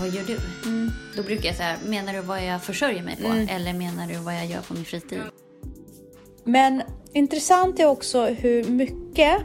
[0.00, 0.38] vad gör du?
[1.16, 3.52] Då brukar jag säga, menar du vad jag försörjer mig på?
[3.52, 5.18] Eller menar du vad jag gör på min fritid?
[6.44, 6.82] Men
[7.12, 9.42] intressant är också hur mycket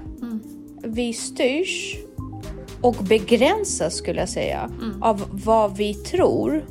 [0.83, 1.95] vi styrs
[2.81, 6.65] och begränsas skulle jag säga av vad vi tror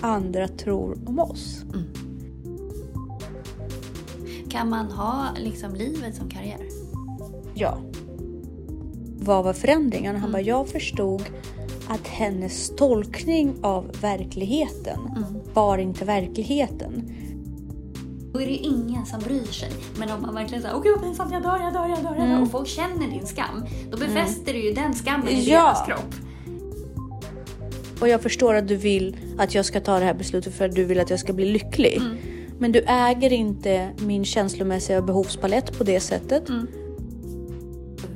[0.00, 1.64] andra tror om oss.
[4.50, 6.68] Kan man ha liksom livet som karriär?
[7.54, 7.78] Ja.
[9.18, 10.16] Vad var förändringen?
[10.16, 11.22] Han bara, jag förstod
[11.88, 14.98] att hennes tolkning av verkligheten
[15.54, 17.12] var inte verkligheten.
[18.32, 19.70] Då är det ju ingen som bryr sig.
[19.98, 22.28] Men om man verkligen säger, gud vad pinsamt, jag dör, jag dör, jag dör, jag
[22.28, 22.42] dör.
[22.42, 23.64] Och folk känner din skam.
[23.90, 25.60] Då befäster du ju den skammen i Ja.
[25.62, 26.14] deras kropp.
[28.00, 30.74] Och jag förstår att du vill att jag ska ta det här beslutet för att
[30.74, 32.00] du vill att jag ska bli lycklig.
[32.58, 36.44] Men du äger inte min känslomässiga behovspalett på det sättet.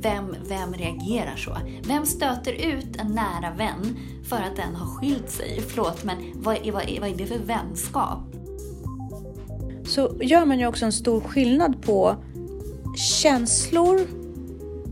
[0.02, 1.56] Vem, vem reagerar så?
[1.82, 3.98] Vem stöter ut en nära vän
[4.28, 5.60] för att den har skilt sig?
[5.68, 8.18] Förlåt, men vad är, vad är, vad är det för vänskap?
[9.84, 12.16] Så gör man ju också en stor skillnad på
[12.96, 14.00] känslor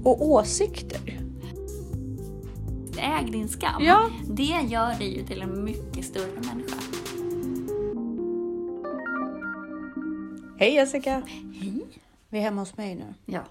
[0.05, 1.20] och åsikter.
[2.98, 3.84] Äg din skam.
[3.84, 4.11] Ja.
[4.27, 6.77] Det gör dig ju till en mycket större människa.
[10.59, 11.22] Hej Jessica!
[11.61, 11.83] Hej.
[12.28, 13.15] Vi är hemma hos mig nu.
[13.27, 13.43] Ja,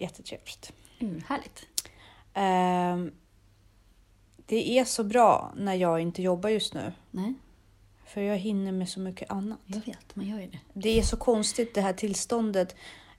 [0.00, 0.72] Jättetrevligt.
[0.98, 1.66] mm, härligt.
[2.34, 3.12] Ehm,
[4.46, 6.92] det är så bra när jag inte jobbar just nu.
[7.10, 7.34] Nej,
[8.06, 9.58] För jag hinner med så mycket annat.
[9.66, 10.58] jag vet, man gör ju det.
[10.72, 12.76] Det är så konstigt det här tillståndet.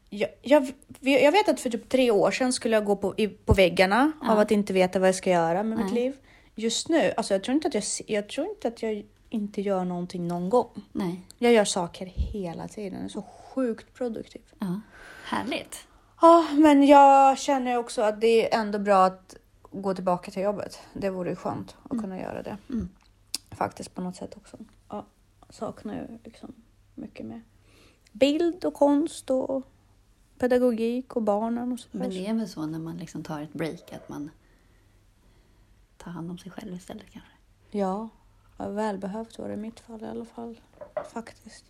[0.09, 3.27] Jag, jag, jag vet att för typ tre år sedan skulle jag gå på, i,
[3.27, 6.03] på väggarna av att inte veta vad jag ska göra med mitt Nej.
[6.03, 6.15] liv.
[6.55, 9.85] Just nu, alltså jag tror inte att jag, jag tror inte att jag inte gör
[9.85, 10.69] någonting någon gång.
[10.91, 12.93] Nej, Jag gör saker hela tiden.
[12.99, 14.41] Jag är så sjukt produktiv.
[14.59, 14.81] ja.
[15.25, 15.87] Härligt.
[16.21, 19.35] Ja, men jag känner också att det är ändå bra att
[19.71, 20.79] gå tillbaka till jobbet.
[20.93, 22.57] Det vore ju skönt att kunna göra det.
[22.69, 22.89] Mm.
[23.51, 24.57] Faktiskt på något sätt också.
[24.89, 25.05] Ja,
[25.49, 26.53] saknar ju liksom
[26.95, 27.41] mycket med
[28.11, 29.63] bild och konst och
[30.37, 31.87] pedagogik och barnen och så.
[31.91, 34.29] Men det är väl så när man liksom tar ett break att man
[35.97, 37.31] tar hand om sig själv istället kanske?
[37.71, 38.09] Ja,
[38.57, 40.61] ja, välbehövt var det i mitt fall i alla fall.
[41.13, 41.65] Faktiskt.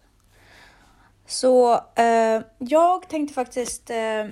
[1.25, 4.27] Så eh, jag tänkte faktiskt eh,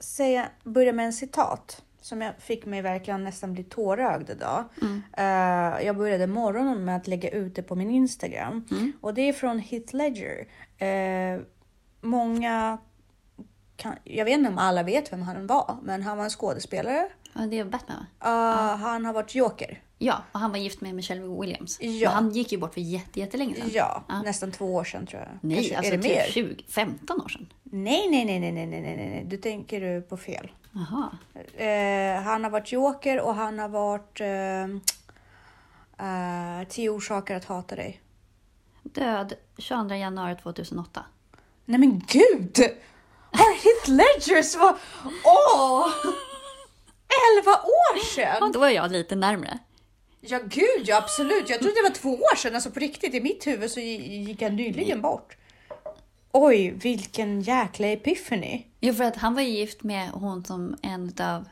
[0.00, 4.64] säga, börja med en citat som jag fick mig verkligen nästan bli tårögd idag.
[5.16, 8.66] Eh, jag började morgonen med att lägga ut det på min Instagram
[9.00, 10.46] och det är från Heath Ledger.
[10.78, 11.40] Eh,
[12.00, 12.78] många
[13.78, 17.08] kan, jag vet inte om alla vet vem han var, men han var en skådespelare.
[17.32, 18.04] Ja, det är Batman va?
[18.04, 18.74] Uh, ja.
[18.74, 19.82] Han har varit Joker.
[19.98, 21.78] Ja, och han var gift med Michelle Williams.
[21.80, 22.08] Ja.
[22.08, 23.70] Men han gick ju bort för jättelänge sedan.
[23.72, 25.28] Ja, ja, nästan två år sedan tror jag.
[25.40, 26.26] Nej, Kanske, alltså är det typ mer?
[26.32, 27.52] 20, 15 år sedan.
[27.62, 30.50] Nej, nej, nej, nej, nej, nej, nej, nej, du tänker du på fel.
[30.76, 31.10] Aha.
[31.36, 34.78] Uh, eh, han har varit Joker och han har varit uh,
[36.68, 38.00] Tio orsaker att hata dig.
[38.82, 41.04] Död 22 januari 2008.
[41.64, 42.56] Nej men gud!
[43.32, 44.76] Har Heath Ledgers var...
[45.24, 45.86] Åh!
[47.38, 48.52] Elva år Ja, sedan!
[48.52, 49.58] då var jag lite närmre.
[50.20, 51.50] Ja gud, ja absolut.
[51.50, 52.54] Jag trodde det var två år sedan.
[52.54, 55.36] Alltså på riktigt, i mitt huvud så gick han nyligen bort.
[56.32, 58.62] Oj, vilken jäkla epiphany.
[58.80, 61.44] Jo, för att han var gift med hon som en av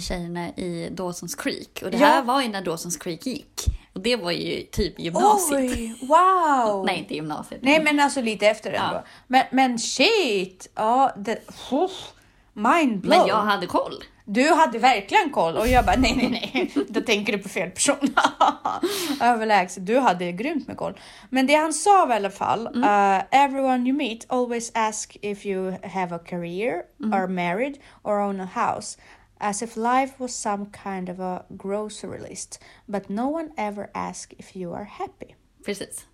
[0.00, 1.82] tjejerna i Dawson's Creek.
[1.84, 2.06] Och det Ja.
[2.06, 3.64] här var ju när Dawson's Creek gick.
[3.92, 5.60] Och det var ju typ gymnasiet.
[5.60, 6.84] Oj, wow!
[6.86, 7.60] Nej, inte gymnasiet.
[7.62, 8.94] Nej, men alltså lite efter ändå.
[8.94, 9.04] Ja.
[9.26, 10.70] Men, men shit!
[10.74, 11.38] Ja, det,
[11.72, 12.12] uff,
[12.52, 13.18] mind blown.
[13.18, 14.04] Men jag hade koll.
[14.24, 16.72] Du hade verkligen koll och jag bara nej, nej, nej.
[16.88, 18.14] Då tänker du på fel person.
[19.20, 19.86] Överlägset.
[19.86, 21.00] Du hade grymt med koll.
[21.30, 22.66] Men det han sa var i alla fall.
[22.66, 26.82] Uh, everyone you meet always ask if you have a career,
[27.12, 28.98] are married or own a house.
[29.44, 32.62] As if life was some kind of a grocery list.
[32.86, 35.34] But no one ever asks if you are happy.
[35.64, 36.06] Precis.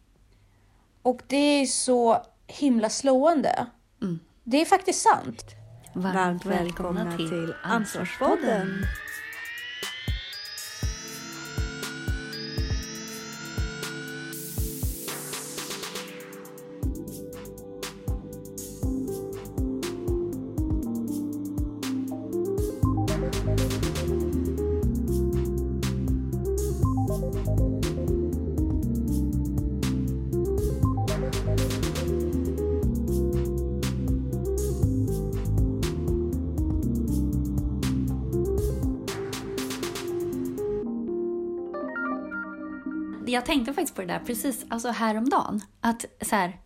[1.03, 3.67] Och det är så himla slående.
[4.45, 5.45] Det är faktiskt sant.
[5.93, 8.85] Varmt välkomna till Ansvarspodden.
[43.69, 45.61] Tänkte faktiskt på det där precis alltså häromdagen.
[45.81, 46.59] Att så här,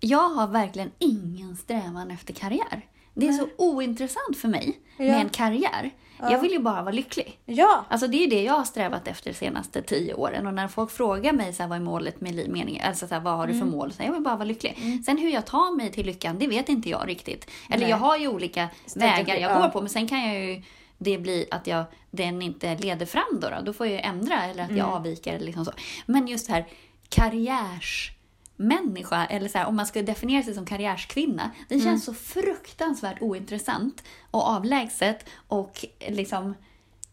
[0.00, 2.86] jag har verkligen ingen strävan efter karriär.
[3.14, 5.90] Det är så ointressant för mig med en karriär.
[6.22, 7.38] Jag vill ju bara vara lycklig.
[7.46, 7.84] Ja.
[7.88, 10.46] Alltså det är det jag har strävat efter de senaste tio åren.
[10.46, 12.88] Och när folk frågar mig så här, vad är målet med livmeningen?
[12.88, 13.70] Alltså så här, vad har du för Mm.
[13.70, 13.92] mål?
[13.92, 15.02] Så här, jag vill bara vara lycklig.
[15.06, 17.50] Sen hur jag tar mig till lyckan, det vet inte jag riktigt.
[17.70, 19.60] Eller jag har ju olika vägar jag ja.
[19.60, 19.80] går på.
[19.80, 20.62] Men sen kan jag ju
[21.02, 23.48] det bli att jag, den inte leder fram då.
[23.50, 24.90] Då, då får jag ju ändra eller att jag Mm.
[24.90, 25.72] avviker eller liksom så.
[26.06, 26.66] Men just det här
[27.08, 31.86] karriärsmänniska, eller så här, om man ska definiera sig som karriärskvinna, det Mm.
[31.86, 36.54] känns så fruktansvärt ointressant och avlägset och liksom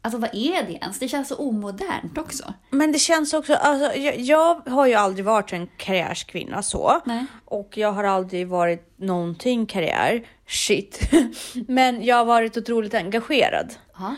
[0.01, 1.00] Alltså vad är det ens?
[1.00, 2.54] Det känns så omodernt också.
[2.69, 7.01] Men det känns också, alltså, jag, jag har ju aldrig varit en karriärskvinna så.
[7.06, 7.25] Nej.
[7.45, 10.28] Och jag har aldrig varit någonting karriär.
[10.48, 11.10] Shit.
[11.68, 13.74] Men jag har varit otroligt engagerad.
[13.98, 14.16] Ja.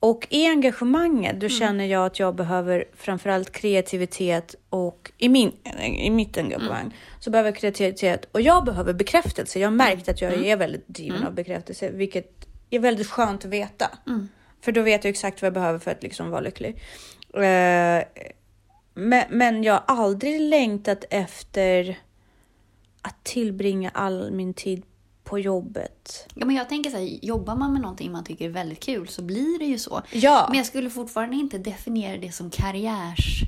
[0.00, 6.10] Och i engagemanget då känner jag att jag behöver framförallt kreativitet och i, min, i
[6.10, 9.58] mitt engagemang så behöver jag kreativitet och jag behöver bekräftelse.
[9.58, 13.50] Jag har märkt att jag är väldigt driven av bekräftelse, vilket är väldigt skönt att
[13.50, 13.90] veta.
[14.60, 16.82] För då vet jag exakt vad jag behöver för att liksom vara lycklig.
[17.34, 18.02] Eh,
[18.94, 21.98] men, men jag har aldrig längtat efter
[23.02, 24.82] att tillbringa all min tid
[25.32, 26.28] på jobbet.
[26.34, 29.08] ja men jag tänker så här, jobbar man med någonting man tycker är väldigt kul
[29.08, 30.02] så blir det ju så.
[30.12, 30.46] Ja.
[30.48, 33.42] Men jag skulle fortfarande inte definiera det som karriärs...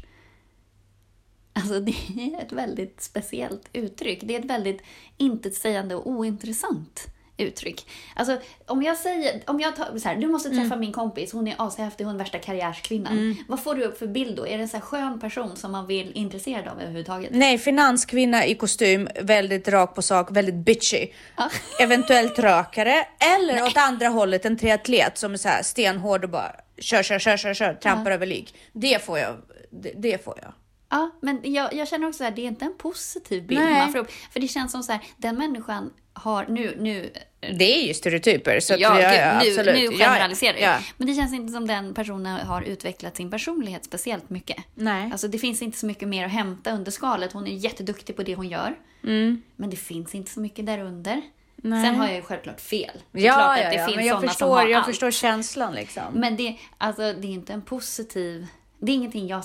[1.52, 4.20] Alltså det är ett väldigt speciellt uttryck.
[4.22, 4.82] Det är ett väldigt
[5.16, 7.86] intetsägande och ointressant uttryck.
[8.16, 11.48] Alltså om jag säger, om jag tar så här, du måste träffa min kompis, hon
[11.48, 13.36] är ashäftig, hon är värsta karriärskvinnan.
[13.48, 14.46] Vad får du upp för bild då?
[14.46, 17.30] Är det en så här skön person som man vill intresserad av överhuvudtaget?
[17.32, 21.06] Nej, finanskvinna i kostym, väldigt rak på sak, väldigt bitchy.
[21.36, 21.50] Ja.
[21.80, 23.06] Eventuellt rökare
[23.36, 27.18] eller åt andra hållet en triatlet som är så här stenhård och bara kör, kör,
[27.18, 28.54] kör, kör, kör, trampar över lik.
[28.72, 29.36] Det får jag.
[29.70, 30.52] Det, det får jag.
[30.88, 33.78] Ja, men jag, jag känner också att det är inte en positiv bild Nej.
[33.78, 34.10] man får upp.
[34.32, 37.10] För det känns som så här, den människan har nu, nu
[37.40, 38.60] Det är ju stereotyper.
[38.60, 39.74] Så att, Ja, ja, ja, nu, absolut.
[39.90, 40.70] nu generaliserar jag.
[40.74, 40.78] ja.
[40.96, 44.56] Men det känns inte som den personen har utvecklat sin personlighet speciellt mycket.
[44.74, 45.08] Nej.
[45.12, 47.32] Alltså det finns inte så mycket mer att hämta under skalet.
[47.32, 48.74] Hon är jätteduktig på det hon gör.
[49.56, 51.12] Men det finns inte så mycket där under.
[51.12, 51.22] Mm.
[51.56, 51.84] Nej.
[51.86, 53.00] Sen har jag ju självklart fel.
[53.12, 53.86] Det är Ja, klart att det ja.
[53.86, 54.86] finns men jag förstår, jag allt.
[54.86, 56.02] förstår känslan liksom.
[56.12, 58.46] Men det, alltså, det är inte en positiv...
[58.78, 59.44] Det är ingenting jag...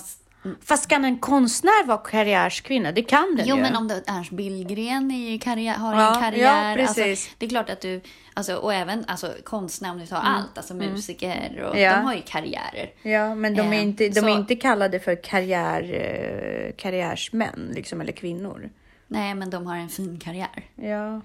[0.64, 2.92] Fast kan en konstnär vara karriärskvinna?
[2.92, 3.62] Det kan den Jo, ju.
[3.62, 6.76] men om det Ernst Billgren är i karriär, har Ja, en karriär.
[6.78, 7.00] ja, alltså,
[7.38, 8.00] det är klart att du...
[8.34, 10.58] Alltså, och även alltså, konstnär, om du tar allt.
[10.58, 11.82] Alltså musiker och Mm.
[11.82, 11.96] Ja.
[11.96, 12.90] de har ju karriärer.
[13.02, 17.70] Ja, men de är Eh, inte, de så- är inte kallade för karriär, eh, karriärsmän
[17.74, 18.70] liksom, eller kvinnor.
[19.06, 20.64] Nej, men de har en fin karriär.
[20.74, 21.20] Ja.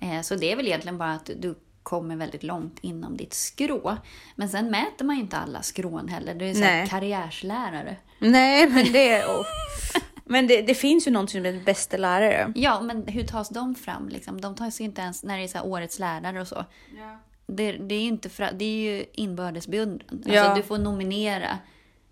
[0.00, 1.54] Eh, Så det är väl egentligen bara att du
[1.86, 3.96] kommer väldigt långt inom ditt skrå.
[4.34, 6.34] Men sen mäter man ju inte alla skrån heller.
[6.34, 7.96] Det är så här karriärslärare.
[8.18, 9.24] Nej, men det...
[9.26, 9.46] Oh.
[10.28, 12.52] Men det, det finns ju någonting som bästa lärare.
[12.54, 14.08] Ja, men hur tas de fram?
[14.08, 14.40] Liksom?
[14.40, 16.64] De tas ju inte ens när det är så här årets lärare och så.
[17.46, 20.08] Det, det är ju inte fra, det är ju inbördes beundran.
[20.10, 20.54] Alltså, Ja.
[20.54, 21.58] Du får nominera.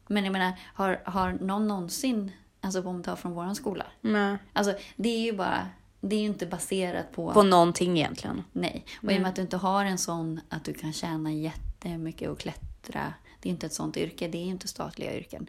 [0.06, 3.86] Men jag menar, har, har någon någonsin, alltså om man tar från våran skola.
[4.00, 4.36] Nej.
[4.52, 5.68] Alltså det är ju bara,
[6.08, 8.42] det är ju inte baserat på På någonting egentligen.
[8.52, 8.84] Nej.
[9.02, 12.28] Och i och med att du inte har en sån att du kan tjäna jättemycket
[12.28, 13.14] och klättra.
[13.40, 15.46] Det är inte ett sånt yrke, det är inte statliga yrken.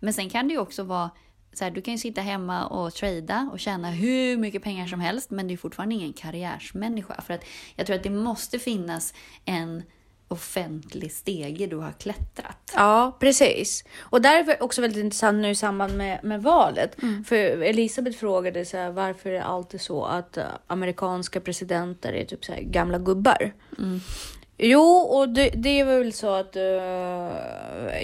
[0.00, 1.10] Men sen kan det ju också vara
[1.52, 5.00] så här, du kan ju sitta hemma och trada och tjäna hur mycket pengar som
[5.00, 7.22] helst men du är fortfarande ingen karriärsmänniska.
[7.22, 7.44] För att
[7.76, 9.14] jag tror att det måste finnas
[9.44, 9.82] en
[10.28, 12.72] offentlig stege du har klättrat.
[12.74, 13.84] Ja, precis.
[14.00, 16.96] Och där är det också väldigt intressant nu i samband med, med valet.
[17.26, 22.24] För Elisabeth frågade så här, varför är det alltid så att eh, amerikanska presidenter är
[22.24, 23.52] typ så här gamla gubbar?
[24.60, 26.62] Jo, och det, det är väl så att eh,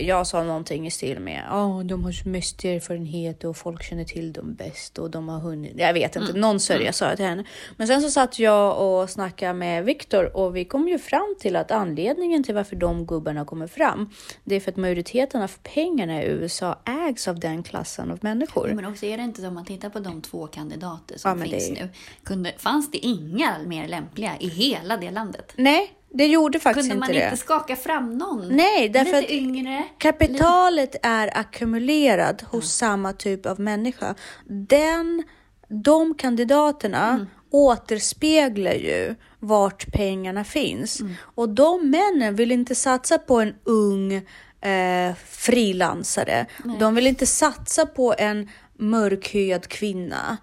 [0.06, 4.32] jag sa någonting i stil med ja, de har mest erfarenhet och folk känner till
[4.32, 5.72] dem bäst och de har hunnit.
[5.76, 7.44] Jag vet inte, någon sörja sa jag till henne.
[7.76, 11.56] Men sen så satt jag och snackade med Viktor och vi kom ju fram till
[11.56, 14.10] att anledningen till varför de gubbarna kommer fram,
[14.44, 18.70] det är för att majoriteten av pengarna i USA ägs av den klassen av människor.
[18.74, 21.44] Men också är det inte så om man tittar på de två kandidater som Ja,
[21.46, 21.88] finns är- nu.
[22.24, 25.52] Kunde, fanns det inga mer lämpliga i hela det landet?
[25.56, 27.24] Nej, det gjorde faktiskt Kunde man inte det.
[27.30, 28.48] inte skaka fram någon?
[28.48, 29.84] Nej, därför Lite att yngre?
[29.98, 34.14] Kapitalet är ackumulerat hos samma typ av människa.
[34.48, 35.22] Den,
[35.68, 37.26] de kandidaterna Mm.
[37.50, 41.00] återspeglar ju vart pengarna finns.
[41.00, 41.14] Mm.
[41.34, 44.12] Och de männen vill inte satsa på en ung
[44.60, 46.46] eh, frilansare.
[46.80, 50.36] De vill inte satsa på en mörkhyad kvinna.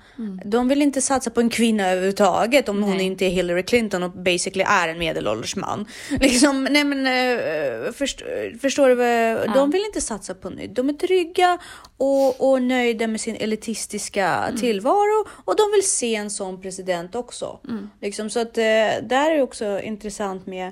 [0.45, 3.05] De vill inte satsa på en kvinna överhuvudtaget om hon Nej.
[3.05, 5.85] inte är Hillary Clinton och basically är en medelålders man.
[6.19, 8.21] Liksom, nej men, eh, först,
[8.61, 8.95] förstår du?
[8.95, 10.75] vad- De vill inte satsa på nytt.
[10.75, 11.57] De är trygga
[11.97, 17.59] och, och nöjda med sin elitistiska tillvaro och de vill se en sån president också.
[18.01, 18.63] Liksom, så att eh,
[19.03, 20.71] där är också intressant med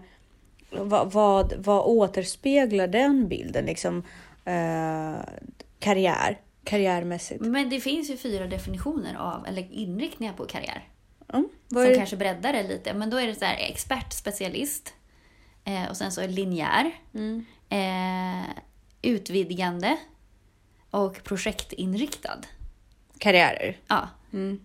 [0.72, 3.66] vad, vad, vad återspeglar den bilden?
[3.66, 4.04] Liksom,
[4.46, 5.20] eh,
[5.80, 6.38] karriär,
[6.70, 7.42] karriärmässigt.
[7.42, 10.88] Men det finns ju fyra definitioner av, eller inriktningar på karriär.
[11.34, 11.50] Mm.
[11.70, 12.94] Som kanske breddar det lite.
[12.94, 14.94] Men då är det så här expert, specialist.
[15.64, 16.92] Eh, och sen så linjär.
[17.14, 17.46] Mm.
[17.70, 18.50] Eh,
[19.02, 19.98] utvidgande.
[20.92, 22.42] Och projektinriktad.
[23.18, 23.78] karriärer.
[23.88, 24.10] Ja.
[24.34, 24.60] Mm.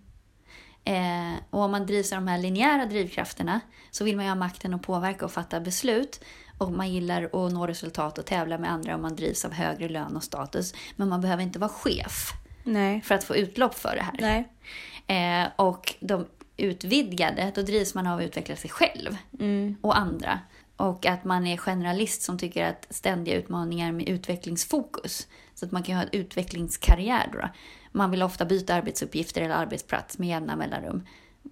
[0.83, 3.59] Eh, och om man drivs av de här linjära drivkrafterna
[3.91, 6.21] så vill man ju ha makten att påverka och fatta beslut.
[6.57, 9.89] Och man gillar att nå resultat och tävla med andra om man drivs av högre
[9.89, 10.73] lön och status.
[10.95, 12.31] Men man behöver inte vara chef
[12.63, 13.01] Nej.
[13.01, 14.45] för att få utlopp för det här.
[15.07, 16.25] Eh, och de
[16.57, 19.75] utvidgade, då drivs man av att utveckla sig själv Mm.
[19.81, 20.39] och andra.
[20.77, 25.27] Och att man är generalist som tycker att ständiga utmaningar med utvecklingsfokus.
[25.55, 27.49] Så att man kan ha en utvecklingskarriär då.
[27.91, 31.07] Man vill ofta byta arbetsuppgifter eller arbetsplats med jämna mellanrum.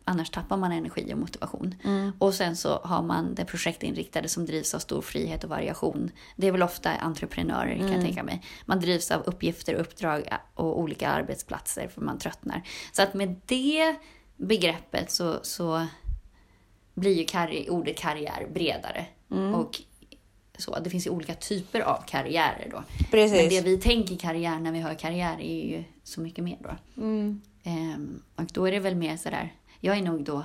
[0.06, 1.76] Annars tappar man energi och motivation.
[2.20, 6.12] Och sen så har man det projektinriktade som drivs av stor frihet och variation.
[6.36, 8.42] Det är väl ofta entreprenörer kan jag tänka mig.
[8.66, 12.62] Man drivs av uppgifter, uppdrag och olika arbetsplatser för man tröttnar.
[12.92, 13.96] Så att med det
[14.38, 15.88] begreppet så, så
[16.94, 19.06] blir ju karri- ordet karriär bredare.
[19.56, 19.82] Och
[20.58, 22.84] så, det finns ju olika typer av karriärer då.
[23.12, 23.38] Precis.
[23.38, 27.02] Men det vi tänker karriär när vi hör karriär är ju så mycket mer då.
[27.02, 27.42] Mm.
[27.64, 29.54] Ehm, och då är det väl mer sådär,
[29.86, 30.44] jag är nog då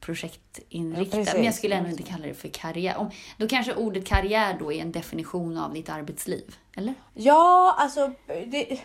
[0.00, 2.96] projektinriktad, Ja, men jag skulle ändå inte kalla det för karriär.
[2.96, 6.94] Om, då kanske ordet karriär då är en definition av ditt arbetsliv, eller?
[7.14, 8.80] Ja, alltså det,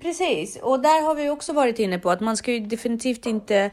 [0.00, 0.56] precis.
[0.56, 3.70] Och där har vi också varit inne på att man ska ju definitivt inte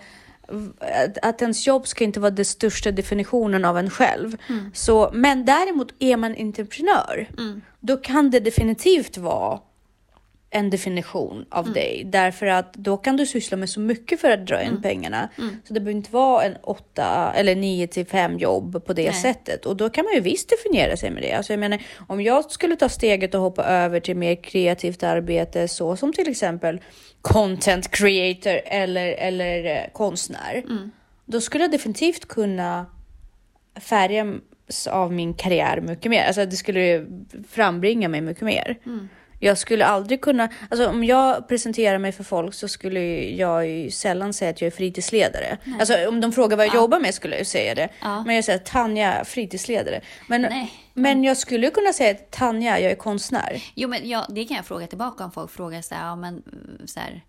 [0.77, 4.37] att, att ens jobb ska inte vara den största definitionen av en själv.
[4.73, 7.29] Så, men däremot är man entreprenör,
[7.79, 9.59] då kan det definitivt vara
[10.49, 12.03] en definition av dig.
[12.05, 15.29] Därför att då kan du syssla med så mycket för att dra in pengarna.
[15.67, 19.13] Så det behöver inte vara en åtta eller nio till fem jobb på det Nej.
[19.13, 19.65] sättet.
[19.65, 21.33] Och då kan man ju visst definiera sig med det.
[21.33, 25.67] Alltså jag menar, om jag skulle ta steget och hoppa över till mer kreativt arbete,
[25.67, 26.81] så som till exempel
[27.21, 30.63] content creator eller, eller eh, konstnär.
[31.25, 32.85] Då skulle jag definitivt kunna
[33.79, 36.23] färgas av min karriär mycket mer.
[36.25, 37.05] Alltså det skulle
[37.49, 38.77] frambringa mig mycket mer.
[39.39, 43.01] Jag skulle aldrig kunna, alltså om jag presenterar mig för folk så skulle
[43.35, 45.57] jag ju sällan säga att jag är fritidsledare.
[45.79, 47.89] Alltså om de frågar vad jag jobbar med skulle jag säga det.
[48.01, 48.23] Ja.
[48.23, 50.01] Men jag säger Tanja, fritidsledare.
[50.27, 50.73] Men, Nej.
[50.93, 53.63] men jag skulle kunna säga Tanja, jag är konstnär.
[53.75, 56.33] Jo, men ja, det kan jag fråga tillbaka om folk frågar så här, ja men
[56.33, 57.23] mm, så här,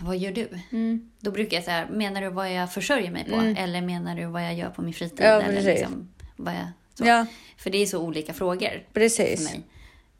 [0.00, 0.48] vad gör du?
[0.72, 1.10] Mm.
[1.18, 3.60] Då brukar jag säga, menar du vad jag försörjer mig på?
[3.60, 5.26] Eller menar du vad jag gör på min fritid?
[5.26, 7.06] Ja, eller liksom, vad jag, så.
[7.06, 9.50] Ja, För det är så olika frågor för precis.
[9.50, 9.62] mig.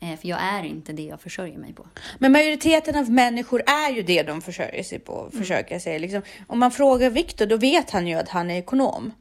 [0.03, 1.87] Eh, För jag är inte det jag försörjer mig på.
[2.19, 5.99] Men majoriteten av människor är ju det de försörjer sig på, försöker jag säga.
[5.99, 9.13] Liksom, om man frågar Viktor, då vet han ju att han är ekonom.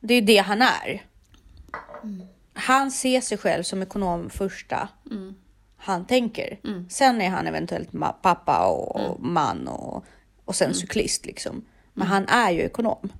[0.00, 1.02] Det är ju det han är.
[2.54, 4.88] Han ser sig själv som ekonom första
[5.76, 6.58] han tänker.
[6.90, 7.90] Sen är han eventuellt
[8.22, 10.04] pappa och, och man och,
[10.44, 11.64] och sen cyklist liksom.
[11.94, 13.12] Men han är ju ekonom.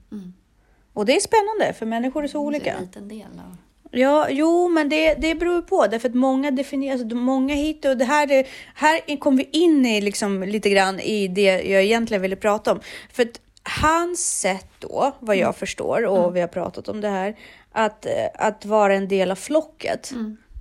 [0.92, 2.74] Och det är spännande för människor är så Det är olika.
[2.74, 3.56] en liten del av...
[3.94, 5.86] Ja, jo, men det, det beror på.
[5.86, 9.86] Därför att många definierar, alltså, många hit och det här, är- här kom vi in
[9.86, 12.80] i liksom lite grann i det jag egentligen ville prata om.
[13.12, 13.40] För att
[13.82, 17.36] hans sätt då, vad jag förstår, och vi har pratat om det här,
[17.72, 20.12] att, att vara en del av flocket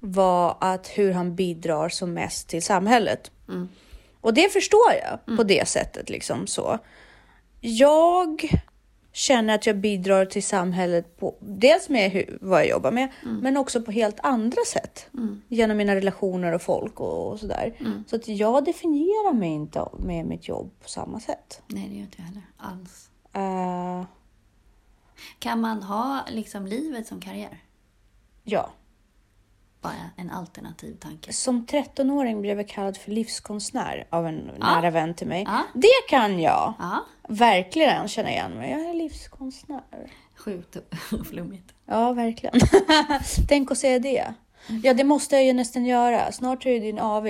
[0.01, 3.31] var att hur han bidrar som mest till samhället.
[4.21, 6.79] Och det förstår jag på det sättet liksom så.
[7.61, 8.51] Jag
[9.21, 13.57] känner att jag bidrar till samhället på dels med hur, vad jag jobbar med, men
[13.57, 15.09] också på helt andra sätt.
[15.47, 17.73] Genom mina relationer och folk och, och sådär.
[18.07, 21.61] Så att jag definierar mig inte med mitt jobb på samma sätt.
[21.67, 23.09] Nej, det gör inte jag heller alls.
[23.33, 24.05] Eh,
[25.39, 27.63] Kan man ha liksom livet som karriär?
[28.43, 28.69] ja,
[29.81, 31.33] Bara en alternativ tanke.
[31.33, 34.65] som 13-åring blev jag kallad för livskonstnär av en Ja.
[34.75, 35.43] nära vän till mig.
[35.47, 35.63] Ja.
[35.73, 38.71] Det kan jag Ja, verkligen känna igen mig.
[38.71, 39.81] Jag är livskonstnär.
[40.35, 40.77] sjukt
[41.29, 41.73] flummigt.
[41.85, 42.59] Ja, verkligen.
[43.47, 44.33] Tänk att säga det.
[44.83, 46.31] Ja, det måste jag ju nästan göra.
[46.31, 47.27] Snart är det din AV.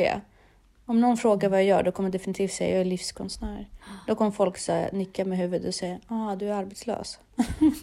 [0.85, 3.67] Om någon frågar vad jag gör, då kommer jag definitivt säga att jag är livskonstnär.
[4.07, 7.19] Då kommer folk så här, nicka med huvudet och säga ah, du är arbetslös.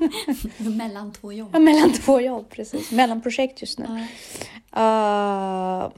[0.58, 1.48] Mellan två jobb.
[1.52, 2.90] Ja, mellan två jobb, precis.
[2.92, 3.84] Mellan projekt just nu.
[3.88, 4.06] Ja.
[4.76, 5.92] Uh,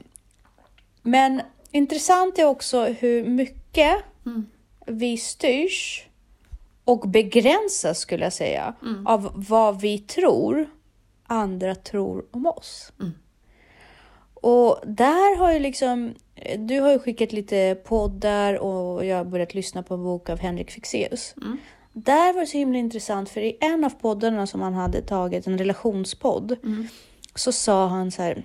[1.01, 4.45] men intressant är också hur mycket Mm.
[4.85, 6.07] vi styrs
[6.85, 9.07] och begränsas skulle jag säga Mm.
[9.07, 10.69] av vad vi tror
[11.27, 12.91] andra tror om oss.
[12.99, 13.11] Mm.
[14.33, 16.13] Och där har ju liksom,
[16.57, 20.39] du har ju skickat lite poddar och jag har börjat lyssna på en bok av
[20.39, 21.33] Henrik Fexeus.
[21.41, 21.57] Mm.
[21.93, 25.47] Där var det så himla intressant för i en av poddarna som han hade tagit,
[25.47, 26.87] en relationspodd, Mm.
[27.35, 28.43] så sa han så här.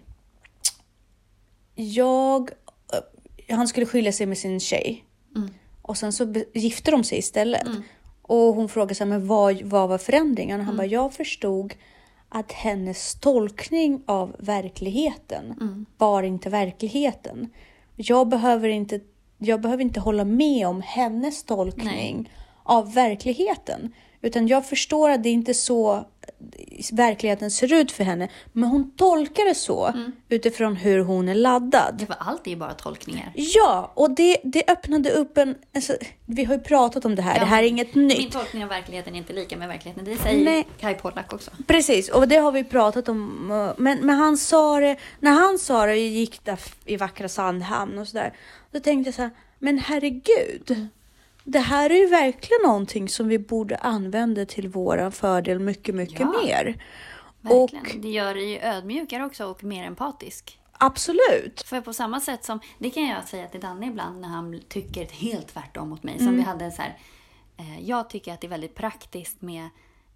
[1.76, 2.50] Jag,
[3.49, 5.04] eh, han skulle skilja sig med sin tjej.
[5.37, 5.50] Mm.
[5.83, 7.66] Och sen så gifte de sig istället.
[7.66, 7.83] Mm.
[8.23, 10.61] Och hon frågade sig, men vad, vad var förändringen?
[10.61, 10.76] Han Mm.
[10.76, 11.75] bara, jag förstod
[12.28, 15.87] att hennes tolkning av verkligheten Mm.
[15.99, 17.49] var inte verkligheten.
[17.97, 19.00] Jag behöver inte,
[19.38, 22.30] jag behöver inte hålla med om hennes tolkning
[22.62, 23.92] av verkligheten.
[24.21, 26.04] Utan jag förstår att det inte är så
[26.92, 28.28] verkligheten ser ut för henne.
[28.52, 30.12] Men hon tolkar det så Mm.
[30.28, 31.95] utifrån hur hon är laddad.
[31.99, 33.33] Det var allt är ju bara tolkningar.
[33.35, 35.54] Ja, och det, det öppnade upp en...
[35.75, 38.18] Alltså, vi har ju pratat om det här, Ja, det här är inget nytt.
[38.18, 40.04] Min tolkning av verkligheten är inte lika med verkligheten.
[40.04, 40.66] Det säger Nej.
[40.80, 41.50] Kai Pollak också.
[41.66, 43.47] Precis, och det har vi pratat om.
[43.78, 47.99] Men, men han sa det, när han sa det och gick där i vackra Sandhamn
[47.99, 48.33] och sådär.
[48.71, 50.88] Då tänkte jag så här, men herregud.
[51.49, 56.21] Det här är ju verkligen någonting som vi borde använda till våran fördel mycket, mycket
[56.21, 56.33] Ja.
[56.45, 56.83] mer.
[57.41, 57.62] Verkligen.
[57.87, 60.61] Och Det gör dig ju ödmjukare också och mer empatisk.
[60.79, 61.62] absolut.
[61.67, 65.05] För på samma sätt som, det kan jag säga till Danne ibland när han tycker
[65.07, 66.19] helt tvärtom mot mig.
[66.19, 66.37] Som Mm.
[66.37, 66.99] vi hade så här,
[67.57, 69.65] eh, jag tycker att det är väldigt praktiskt med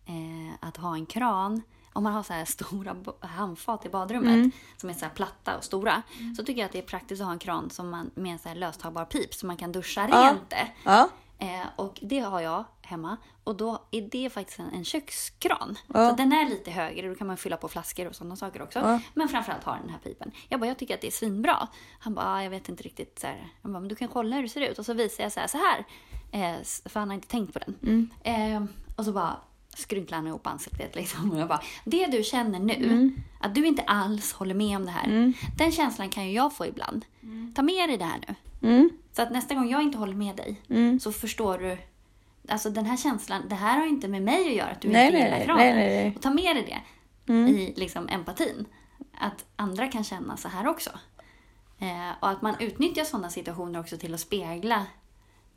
[0.07, 1.63] eh, att ha en kran.
[1.93, 4.51] Om man har så här stora handfat i badrummet Mm.
[4.77, 6.03] som är så här platta och stora.
[6.37, 8.39] Så tycker jag att det är praktiskt att ha en kran som man, med en
[8.39, 10.31] så här löstagbar pip så man kan duscha Ja.
[10.31, 10.69] rent det.
[10.85, 11.09] Ja,
[11.43, 13.17] Eh, och det har jag hemma.
[13.45, 15.79] Och då är det faktiskt en, en kökskran.
[15.87, 16.11] Ja.
[16.11, 18.79] Så den är lite högre, då kan man fylla på flaskor och sådana saker också.
[18.79, 19.01] Ja.
[19.15, 20.31] Men framförallt har den här pipen.
[20.49, 21.69] Jag bara, jag tycker att det är svinbra.
[21.99, 23.19] Han bara, ah, jag vet inte riktigt.
[23.19, 23.49] Så här.
[23.63, 24.79] Jag bara, men du kan kolla hur det ser ut.
[24.79, 25.85] Och så visar jag så här, så här.
[26.33, 27.75] Eh, för han har inte tänkt på den.
[27.83, 28.11] Mm.
[28.23, 29.37] Eh, och så bara
[29.77, 31.31] skrynklar han ihop ansiktet liksom.
[31.33, 33.15] Och jag bara, det du känner nu, Mm.
[33.41, 35.33] att du inte alls håller med om det här.
[35.59, 37.05] Den känslan kan ju jag få ibland.
[37.55, 38.35] Ta med dig det här nu.
[38.69, 41.01] mm, Så att nästa gång jag inte håller med dig mm.
[41.01, 41.79] så förstår du.
[42.49, 45.07] Alltså den här känslan, det här har inte med mig att göra att du Nej,
[45.07, 46.13] inte gillar nej.
[46.17, 46.81] Och ta med dig det
[47.33, 47.49] Mm.
[47.57, 48.67] i liksom empatin.
[49.19, 50.91] Att andra kan känna så här också.
[51.79, 54.87] Eh, och att man utnyttjar sådana situationer också till att spegla.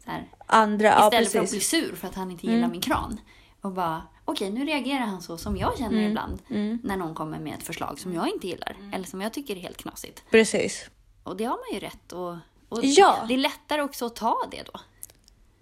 [0.06, 3.20] Här, Andra, ja istället för att bli sur för att han inte gillar min kran.
[3.64, 6.40] Och bara, okej nu reagerar han så som jag känner ibland.
[6.50, 6.80] Mm.
[6.84, 8.76] När någon kommer med ett förslag som jag inte gillar.
[8.94, 10.24] Eller som jag tycker är helt knasigt.
[10.32, 10.90] Precis.
[11.24, 12.36] Och det har man ju rätt och,
[12.70, 13.26] och Ja.
[13.28, 14.80] Det är lättare också att ta det då.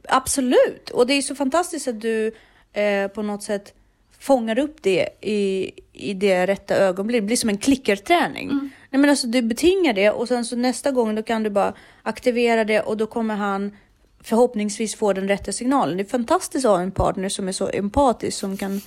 [0.09, 2.31] Absolut, och det är så fantastiskt att du
[2.73, 3.73] eh, på något sätt
[4.19, 7.23] fångar upp det i, i det rätta ögonblicket.
[7.23, 8.49] Det blir som en klickerträning.
[8.89, 11.73] Nej, men alltså, du betingar det och sen så nästa gång då kan du bara
[12.03, 13.77] aktivera det och då kommer han
[14.23, 15.97] förhoppningsvis få den rätta signalen.
[15.97, 18.81] Det är fantastiskt att ha en partner som är så empatisk som kan...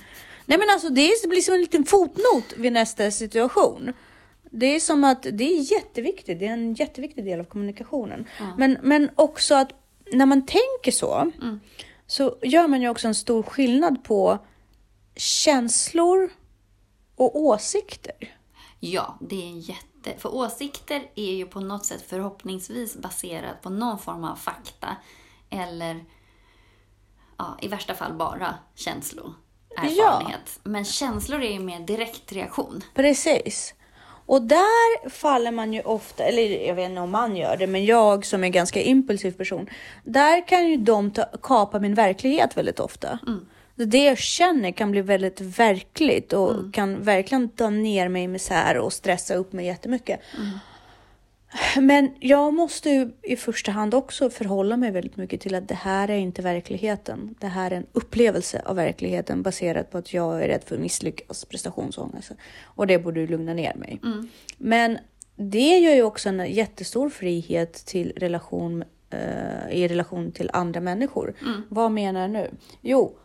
[0.45, 3.93] Nej men alltså det, blir som en liten fotnot vid nästa situation.
[4.51, 6.39] Det är som att det är jätteviktigt.
[6.39, 8.25] Det är en jätteviktig del av kommunikationen.
[8.57, 9.69] Men, men också att
[10.11, 11.31] när man tänker så,
[12.07, 14.39] så gör man ju också en stor skillnad på
[15.15, 16.29] känslor
[17.15, 18.35] och åsikter.
[18.79, 20.19] Ja, det är jätte...
[20.19, 24.95] För åsikter är ju på något sätt förhoppningsvis baserat på någon form av fakta.
[25.55, 26.05] Eller
[27.37, 30.59] ja, i värsta fall bara känsloerfarenhet.
[30.63, 32.83] Men känslor är ju mer direktreaktion.
[32.93, 33.73] Precis.
[34.27, 37.85] Och där faller man ju ofta, eller jag vet inte om man gör det, men
[37.85, 39.69] jag som är en ganska impulsiv person,
[40.03, 43.19] där kan ju de ta, kapa min verklighet väldigt ofta.
[43.75, 48.77] Det jag känner kan bli väldigt verkligt och kan verkligen ta ner mig i misär
[48.77, 50.19] och stressa upp mig jättemycket.
[51.79, 55.75] Men jag måste ju i första hand också förhålla mig väldigt mycket till att det
[55.75, 57.35] här är inte verkligheten.
[57.39, 60.81] Det här är en upplevelse av verkligheten baserat på att jag är rädd för att
[60.81, 62.31] misslyckas, prestationsångest.
[62.63, 63.99] Och det borde lugna ner mig.
[64.57, 64.97] Men
[65.35, 71.33] det gör ju också en jättestor frihet till relation eh, i relation till andra människor.
[71.69, 72.49] Vad menar jag nu?
[72.81, 73.17] Jo,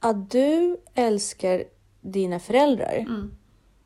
[0.00, 1.64] att du älskar
[2.00, 3.06] dina föräldrar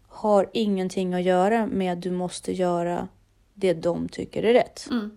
[0.08, 3.08] har ingenting att göra med att du måste göra
[3.54, 4.86] det de tycker är rätt.
[4.90, 5.10] Mm.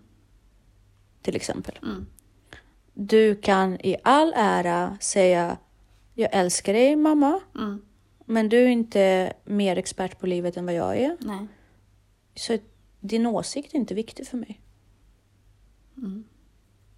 [1.22, 1.78] Till exempel.
[1.82, 2.06] Mm.
[2.94, 5.56] Du kan i all ära säga
[6.14, 7.82] jag älskar dig mamma, Mm.
[8.26, 11.16] men du är inte mer expert på livet än vad jag är.
[11.20, 11.46] Nej.
[12.34, 12.58] Så
[13.00, 14.60] din åsikt är inte viktig för mig.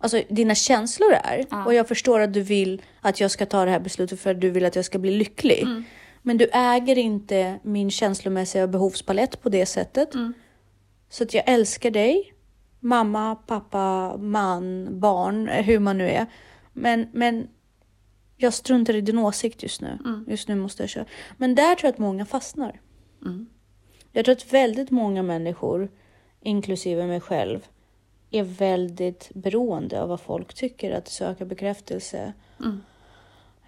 [0.00, 1.46] Alltså dina känslor är, Mm.
[1.50, 1.64] Ja.
[1.64, 4.40] och jag förstår att du vill att jag ska ta det här beslutet för att
[4.40, 5.62] du vill att jag ska bli lycklig.
[5.62, 5.84] Mm.
[6.22, 10.14] Men du äger inte min känslomässiga behovspalett på det sättet.
[10.14, 10.32] Mm.
[11.08, 12.34] Så att jag älskar dig,
[12.80, 16.26] mamma, pappa, man, barn, hur man nu är.
[16.72, 17.48] Men, men
[18.36, 19.98] jag struntar i din åsikt just nu.
[20.04, 20.24] Mm.
[20.28, 21.04] Just nu måste jag köra.
[21.36, 22.80] Men där tror jag att många fastnar.
[23.24, 23.46] Mm.
[24.12, 25.90] Jag tror att väldigt många människor,
[26.40, 27.66] inklusive mig själv,
[28.30, 32.80] är väldigt beroende av vad folk tycker, att söka bekräftelse Mm.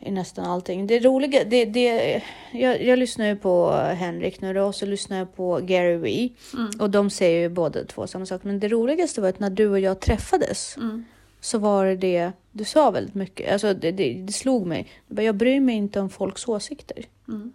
[0.00, 0.86] I nästan allting.
[0.86, 5.18] Det roliga, det, det, jag, jag lyssnar ju på Henrik nu då, och så lyssnar
[5.18, 6.32] jag på Gary Vee.
[6.54, 6.70] Mm.
[6.80, 8.44] Och de säger ju båda två samma sak.
[8.44, 11.04] Men det roligaste var att när du och jag träffades Mm.
[11.40, 13.52] så var det det du sa väldigt mycket.
[13.52, 14.88] Alltså det, det, det slog mig.
[15.06, 17.52] Bara, Jag bryr mig inte om folks åsikter Mm.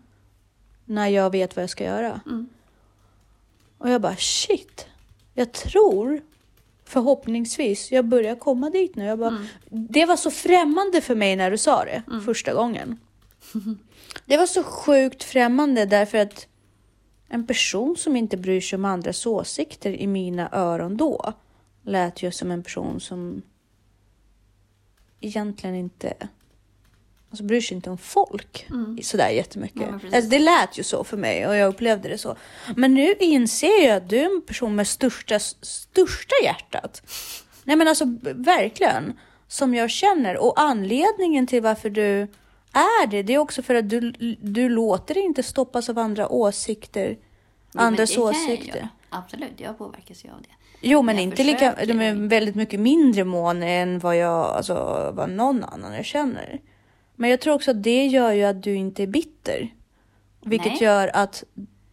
[0.86, 2.21] när jag vet vad jag ska göra.
[2.25, 2.49] Mm.
[3.77, 4.86] Och jag bara shit.
[5.34, 6.21] Jag tror
[6.86, 9.06] förhoppningsvis, jag börjar komma dit nu.
[9.06, 9.48] Jag bara, Mm.
[9.69, 13.00] Det var så främmande för mig när du sa det första gången.
[14.26, 16.48] Det var så sjukt främmande därför att
[17.28, 21.34] en person som inte bryr sig om andras åsikter i mina öron då
[21.84, 23.41] lät ju som en person som
[25.21, 26.13] egentligen inte
[27.36, 29.00] alltså bryr sig inte om folk Mm.
[29.04, 29.82] sådär jättemycket.
[29.82, 32.36] Ja, alltså, det lät ju så för mig och jag upplevde det så.
[32.76, 37.02] Men nu inser jag att du är en person med största, största hjärtat.
[37.63, 39.13] Nej men alltså verkligen.
[39.48, 40.38] Som jag känner.
[40.38, 42.28] Och anledningen till varför du
[42.74, 46.28] är det, det är också för att du, du låter dig inte stoppas av andra
[46.30, 47.17] åsikter.
[47.74, 48.78] Jo, andras jag åsikter.
[48.78, 48.89] göra.
[49.10, 50.50] Absolut, jag påverkas ju av det.
[50.82, 54.74] Jo, men Jag inte lika, de är väldigt mycket mindre mån än vad jag, alltså
[55.15, 56.60] vad någon annan jag känner.
[57.15, 59.73] Men jag tror också att det gör ju att du inte är bitter.
[60.41, 60.84] Vilket Nej.
[60.84, 61.43] gör att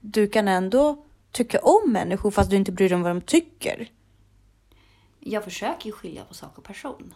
[0.00, 3.90] du kan ändå tycka om människor fast du inte bryr dig om vad de tycker.
[5.20, 7.14] Jag försöker ju skilja på sak och person.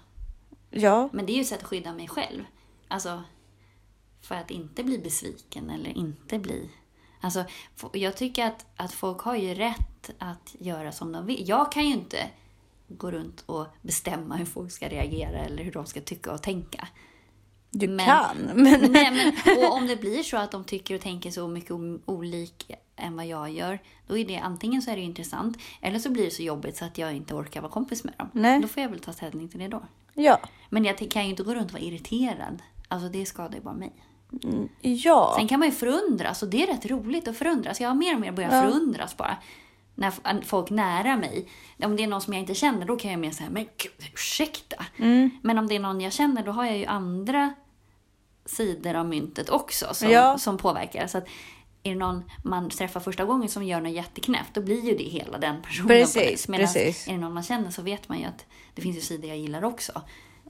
[0.70, 2.44] Ja, Men det är ju ett sätt att skydda mig själv.
[2.88, 3.22] Alltså,
[4.20, 6.70] för att inte bli besviken eller inte bli...
[7.20, 7.44] Alltså,
[7.92, 11.48] jag tycker att, att folk har ju rätt att göra som de vill.
[11.48, 12.30] Jag kan ju inte
[12.88, 16.88] gå runt och bestämma hur folk ska reagera eller hur de ska tycka och tänka.
[17.70, 18.36] Du Men- kan.
[18.54, 21.70] Men, Nej, men, och om det blir så att de tycker och tänker så mycket
[22.06, 26.10] olika än vad jag gör, då är det antingen så är det intressant eller så
[26.10, 28.28] blir det så jobbigt så att jag inte orkar vara kompis med dem.
[28.32, 28.60] Nej.
[28.60, 29.82] Då får jag väl ta ställning till det då.
[30.14, 30.38] ja.
[30.70, 32.62] Men jag kan ju inte gå runt och vara irriterad.
[32.88, 33.92] Alltså det skadar ju bara mig.
[34.80, 35.34] Ja.
[35.38, 37.80] Sen kan man ju förundras och det är rätt roligt att förundras.
[37.80, 38.62] Jag har mer och mer börjat Ja.
[38.62, 39.36] förundras bara.
[39.98, 41.48] När folk nära mig.
[41.82, 44.10] Om det är någon som jag inte känner då kan jag mer säga, men gud,
[44.14, 44.84] ursäkta.
[44.96, 45.30] Mm.
[45.42, 47.54] Men om det är någon jag känner då har jag ju andra
[48.46, 50.38] sidor av myntet också som, Ja.
[50.38, 51.06] som påverkar.
[51.06, 51.28] Så att
[51.82, 55.04] är det någon man träffar första gången som gör något jätteknäppt, då blir ju det
[55.04, 55.88] hela den personen.
[55.88, 56.52] Precis, på.
[56.52, 57.08] Medan precis.
[57.08, 59.38] är det någon man känner så vet man ju att det finns ju sidor jag
[59.38, 60.02] gillar också.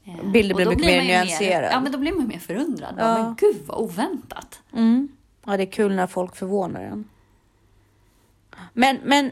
[0.05, 1.73] Eh, Bilder blir mycket mer ju nyanserad.
[1.73, 2.95] Ja, men då blir man mer förundrad.
[2.99, 3.15] Ja.
[3.15, 4.61] Men gud vad oväntat.
[4.73, 5.09] Mm.
[5.47, 7.09] Ja, det är kul när folk förvånar en.
[8.73, 9.31] Men, men.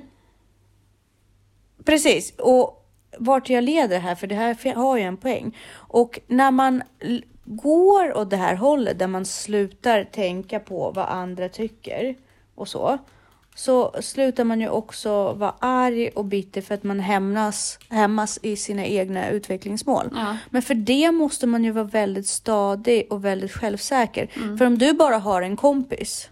[1.85, 2.35] Precis.
[2.39, 2.85] Och
[3.19, 5.57] vart jag leder här, för det här har ju en poäng.
[5.73, 6.83] Och när man
[7.45, 12.15] går åt det här hållet, där man slutar tänka på vad andra tycker
[12.55, 12.99] och så.
[13.57, 18.57] Så slutar man ju också vara arg och bitter för att man hämnas, hämmas i
[18.57, 20.11] sina egna utvecklingsmål.
[20.15, 20.37] Ja.
[20.51, 24.57] Men för det måste man ju vara väldigt stadig och väldigt självsäker.
[24.59, 26.29] För om du bara har en kompis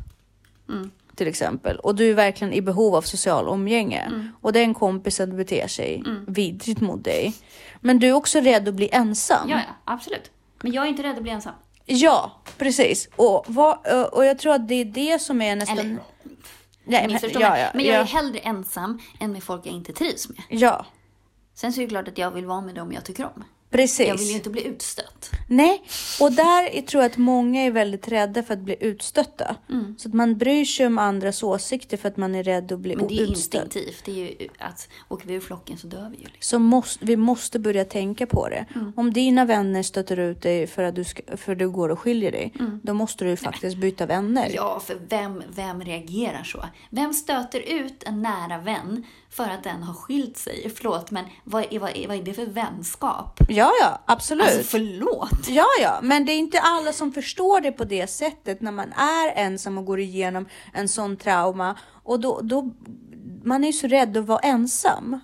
[0.68, 0.90] Mm.
[1.14, 5.66] Till exempel och du är verkligen i behov av social umgänge och den kompisen beter
[5.66, 7.34] sig vidrigt mot dig.
[7.80, 9.48] Men du är också rädd att bli ensam.
[9.48, 10.30] Ja, ja, absolut.
[10.62, 11.54] Men jag är inte rädd att bli ensam.
[11.86, 13.08] Ja, precis.
[13.16, 13.78] Och, vad,
[14.12, 15.78] och jag tror att det är det som är nästan...
[15.78, 15.98] Eller,
[16.84, 20.28] Nej, men, ja, ja, men jag är hellre ensam än med folk jag inte trivs
[20.28, 20.38] med.
[20.48, 20.86] ja,
[21.54, 23.44] Sen så är det klart att jag vill vara med dem jag tycker om.
[23.72, 24.08] Precis.
[24.08, 25.30] Jag vill ju inte bli utstött.
[25.48, 25.82] Nej,
[26.20, 29.56] och där är- tror jag att många är väldigt rädda för att bli utstötta.
[29.70, 29.94] Mm.
[29.98, 32.96] Så att man bryr sig om andras åsikter för att man är rädd att bli
[32.96, 33.64] Men det är ju utstött.
[33.64, 34.02] instinktivt.
[34.04, 36.24] Det är ju att åker vi ur flocken så dör vi ju.
[36.24, 36.38] Liksom.
[36.40, 38.66] Så måste, vi måste börja tänka på det.
[38.74, 38.92] Mm.
[38.96, 42.32] Om dina vänner stöter ut dig för att du, ska, för du går och skiljer
[42.32, 44.42] dig, då måste du faktiskt byta vänner.
[44.44, 44.54] Mm.
[44.56, 46.64] Ja, för vem, vem reagerar så?
[46.90, 50.72] Vem stöter ut en nära vän för att den har skilt sig?
[50.76, 53.40] Förlåt, men vad är, vad är, vad är det för vänskap?
[53.48, 54.46] ja, ja, absolut.
[54.46, 55.48] Alltså förlåt!
[55.48, 58.92] Ja, ja, men det är inte alla som förstår det på det sättet när man
[58.92, 61.78] är ensam och går igenom en sån trauma.
[62.04, 62.70] Och då, då
[63.44, 65.20] man är ju så rädd att vara ensam.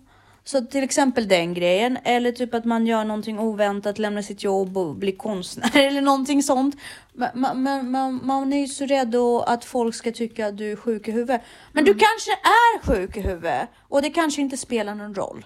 [0.48, 4.78] Så till exempel den grejen, eller typ att man gör någonting oväntat, lämnar sitt jobb
[4.78, 6.76] och blir konstnär eller någonting sånt.
[7.12, 9.14] Man, man, man, man är ju så rädd
[9.46, 11.42] att folk ska tycka att du är sjuk i huvudet.
[11.72, 15.44] Men du kanske är sjuk i huvudet och det kanske inte spelar någon roll.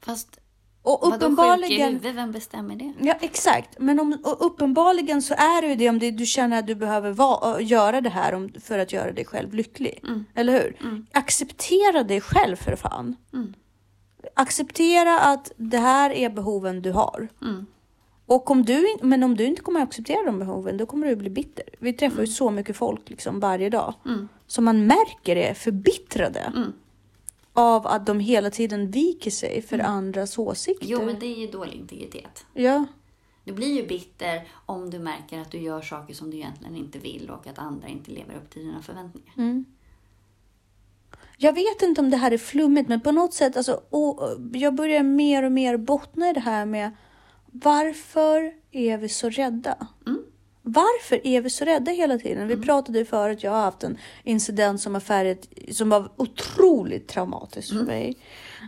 [0.00, 0.40] Fast
[0.82, 1.88] Och vadå sjuk i uppenbarligen...
[1.88, 2.14] huvudet?
[2.14, 2.92] Vem bestämmer det?
[3.00, 3.78] Ja, exakt.
[3.78, 7.10] Men om, uppenbarligen så är det ju det om det, du känner att du behöver
[7.10, 10.04] va, göra det här om, för att göra dig själv lycklig.
[10.34, 10.76] Eller hur?
[11.12, 13.16] Acceptera dig själv för fan.
[14.34, 17.28] Acceptera att det här är behoven du har.
[17.42, 17.66] Mm.
[18.26, 21.16] Och om du, men om du inte kommer att acceptera de behoven, då kommer du
[21.16, 21.64] bli bitter.
[21.78, 22.24] Vi träffar Mm.
[22.26, 23.94] ju så mycket folk liksom varje dag.
[24.46, 26.40] Som man märker är förbittrade.
[26.40, 26.72] Mm.
[27.52, 30.86] Av att de hela tiden viker sig för andras åsikter.
[30.86, 30.98] Mm.
[31.00, 32.46] Jo, men det är ju dålig integritet.
[32.54, 32.84] Ja.
[33.44, 36.98] Du blir ju bitter om du märker att du gör saker som du egentligen inte
[36.98, 39.64] vill och att andra inte lever upp till dina förväntningar.
[41.40, 41.46] Mm.
[41.46, 44.74] Jag vet inte om det här är flummigt, men på något sätt, alltså, och, jag
[44.74, 46.90] börjar mer och mer bottna i det här med
[47.52, 49.86] varför är vi så rädda?
[50.06, 50.22] Mm.
[50.62, 52.48] Varför är vi så rädda hela tiden?
[52.48, 57.08] Vi pratade ju förut, jag har haft en incident som, var färdigt, som var otroligt
[57.08, 58.16] traumatisk för mig.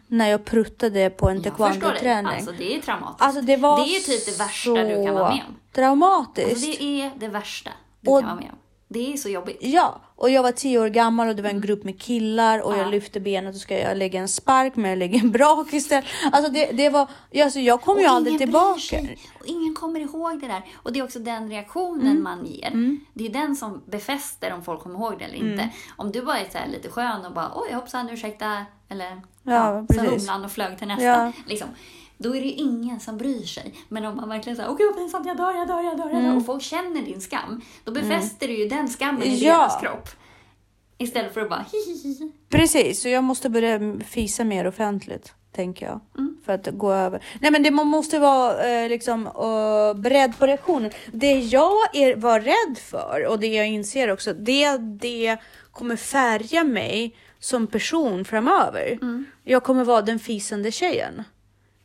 [0.07, 1.43] När jag pruttade på en Mm.
[1.51, 2.33] Taekwondo-träning.
[2.35, 3.23] Alltså det är traumatiskt.
[3.23, 5.57] Alltså, det, var det är typ det värsta du kan vara med om.
[5.73, 6.51] Dramatiskt.
[6.51, 8.59] Alltså det är det värsta du Och- kan vara med om.
[8.93, 9.57] Det är så jobbigt.
[9.61, 12.67] Ja, och jag var tio år gammal och det var en grupp med killar och
[12.73, 12.79] Mm.
[12.79, 12.85] Ja.
[12.85, 16.05] jag lyfte benet och ska jag lägga en spark men jag lägger en brak istället.
[16.33, 17.09] Alltså det, det var,
[17.43, 18.81] alltså jag kommer ju aldrig tillbaka.
[18.81, 19.19] sig.
[19.41, 20.63] Och ingen kommer ihåg det där.
[20.75, 22.23] Och det är också den reaktionen Mm.
[22.23, 22.99] man ger.
[23.15, 25.63] Det är den som befäster om folk kommer ihåg det eller inte.
[25.63, 25.69] Mm.
[25.97, 29.95] Om du bara är så lite skön och bara oj hoppsan ursäkta eller Ja, så
[29.95, 30.21] precis.
[30.29, 31.05] humlan och flög till nästa.
[31.05, 31.33] Ja.
[31.47, 31.69] Liksom.
[32.23, 33.75] Då är det ingen som bryr sig.
[33.89, 36.23] Men om man verkligen säger okej vad pinsamt jag dör, jag dör, jag dör, jag
[36.23, 36.37] dör.
[36.37, 37.61] Och folk känner din skam.
[37.85, 39.39] Då befäster du ju den skammen i Mm.
[39.41, 39.59] Ja.
[39.59, 40.09] deras kropp.
[40.99, 42.33] Istället för att bara hihihi.
[42.49, 46.01] Precis, så jag måste börja fisa mer offentligt, tänker jag.
[46.19, 46.37] Mm.
[46.45, 47.25] För att gå över.
[47.41, 50.91] Nej men det, man måste vara eh, liksom eh, beredd på reaktionen.
[51.13, 55.37] Det jag är, var rädd för och det jag inser också, det, det
[55.73, 58.99] kommer färga mig som person framöver.
[59.03, 59.25] Mm.
[59.45, 61.23] Jag kommer vara den fisande tjejen.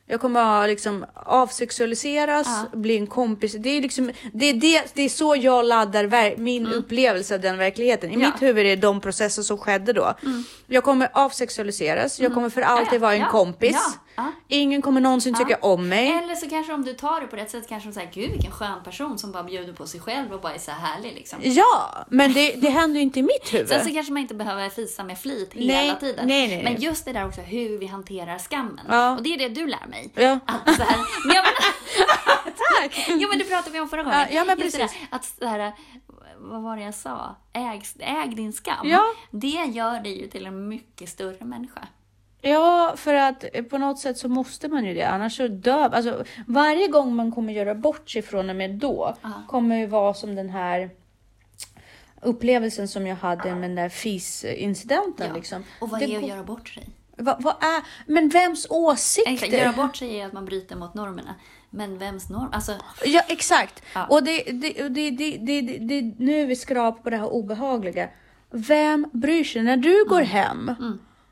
[0.09, 2.77] Jag kommer ha liksom avsexualiseras, Ja.
[2.77, 3.53] bli en kompis.
[3.59, 7.57] Det är, liksom, det, är det, det är så jag laddar min upplevelse av den
[7.57, 8.09] verkligheten.
[8.09, 8.21] I Mm.
[8.21, 8.27] Ja.
[8.27, 8.33] Mm.
[8.39, 10.13] mitt huvud är det de processer som skedde då.
[10.67, 13.75] Jag kommer avsexualiseras, jag kommer för alltid vara en kompis.
[14.17, 14.31] Ja.
[14.47, 15.45] Ingen kommer någonsin Ja.
[15.45, 16.11] tycka om mig.
[16.11, 18.51] Eller så kanske om du tar det på rätt sätt kanske de säger gud vilken
[18.51, 21.39] skön person som bara bjuder på sig själv och bara är så här härlig liksom.
[21.41, 23.69] Ja, men det, det händer ju inte i mitt huvud.
[23.69, 26.27] Sen så kanske man inte behöver fisa med flit Nej, hela tiden.
[26.27, 26.63] nej, nej.
[26.63, 28.85] Men just det där också hur vi hanterar skammen.
[28.89, 29.15] Ja.
[29.15, 30.11] Och det är det du lär mig.
[30.15, 30.39] Ja.
[30.45, 31.57] Att så här, men jag menar,
[33.21, 34.19] jo men det pratade vi om förra gången.
[34.19, 34.99] Ja, ja, men Just det precis.
[35.09, 35.73] där, att så här,
[36.37, 37.35] vad var det jag sa?
[37.53, 38.89] Äg, äg din skam.
[38.89, 39.03] Ja.
[39.31, 41.87] Det gör dig ju till en mycket större människa.
[42.49, 45.03] Ja, för att eh, på något sätt så måste man ju det.
[45.03, 49.15] Annars så dör alltså, Varje gång man kommer göra bort sig från och med då
[49.21, 49.29] Ja.
[49.47, 50.89] kommer ju vara som den här
[52.21, 55.27] upplevelsen som jag hade med den där FIS-incidenten.
[55.29, 55.35] Ja.
[55.35, 55.63] Liksom.
[55.81, 56.89] Och vad Det är att göra bort sig?
[57.17, 59.47] Vad, vad är, men vems Exakt, åsikter?
[59.57, 61.35] göra bort sig är att man bryter mot normerna.
[61.69, 62.49] Men vems norm?
[62.51, 62.71] Alltså,
[63.05, 63.83] Ja, exakt.
[63.93, 64.05] Ja.
[64.07, 68.09] Och det, det, det, det, det, det, nu är vi skrap på det här obehagliga.
[68.49, 69.63] Vem bryr sig?
[69.63, 70.27] När du går Mm.
[70.29, 70.71] hem,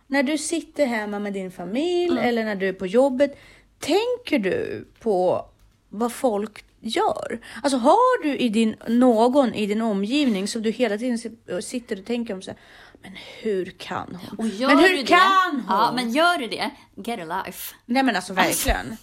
[0.08, 3.38] när du sitter hemma med din familj eller när du är på jobbet,
[3.80, 5.46] tänker du på
[5.90, 7.40] vad folk gör?
[7.64, 12.00] Alltså har du i din, någon i din omgivning som du hela tiden sit- sitter
[12.00, 12.60] och tänker om så här,
[13.02, 14.38] men hur kan hon?
[14.68, 15.20] men hur det, kan
[15.52, 15.64] hon?
[15.68, 17.76] Ja, men gör du det, get a life.
[17.86, 18.98] Nej men alltså verkligen.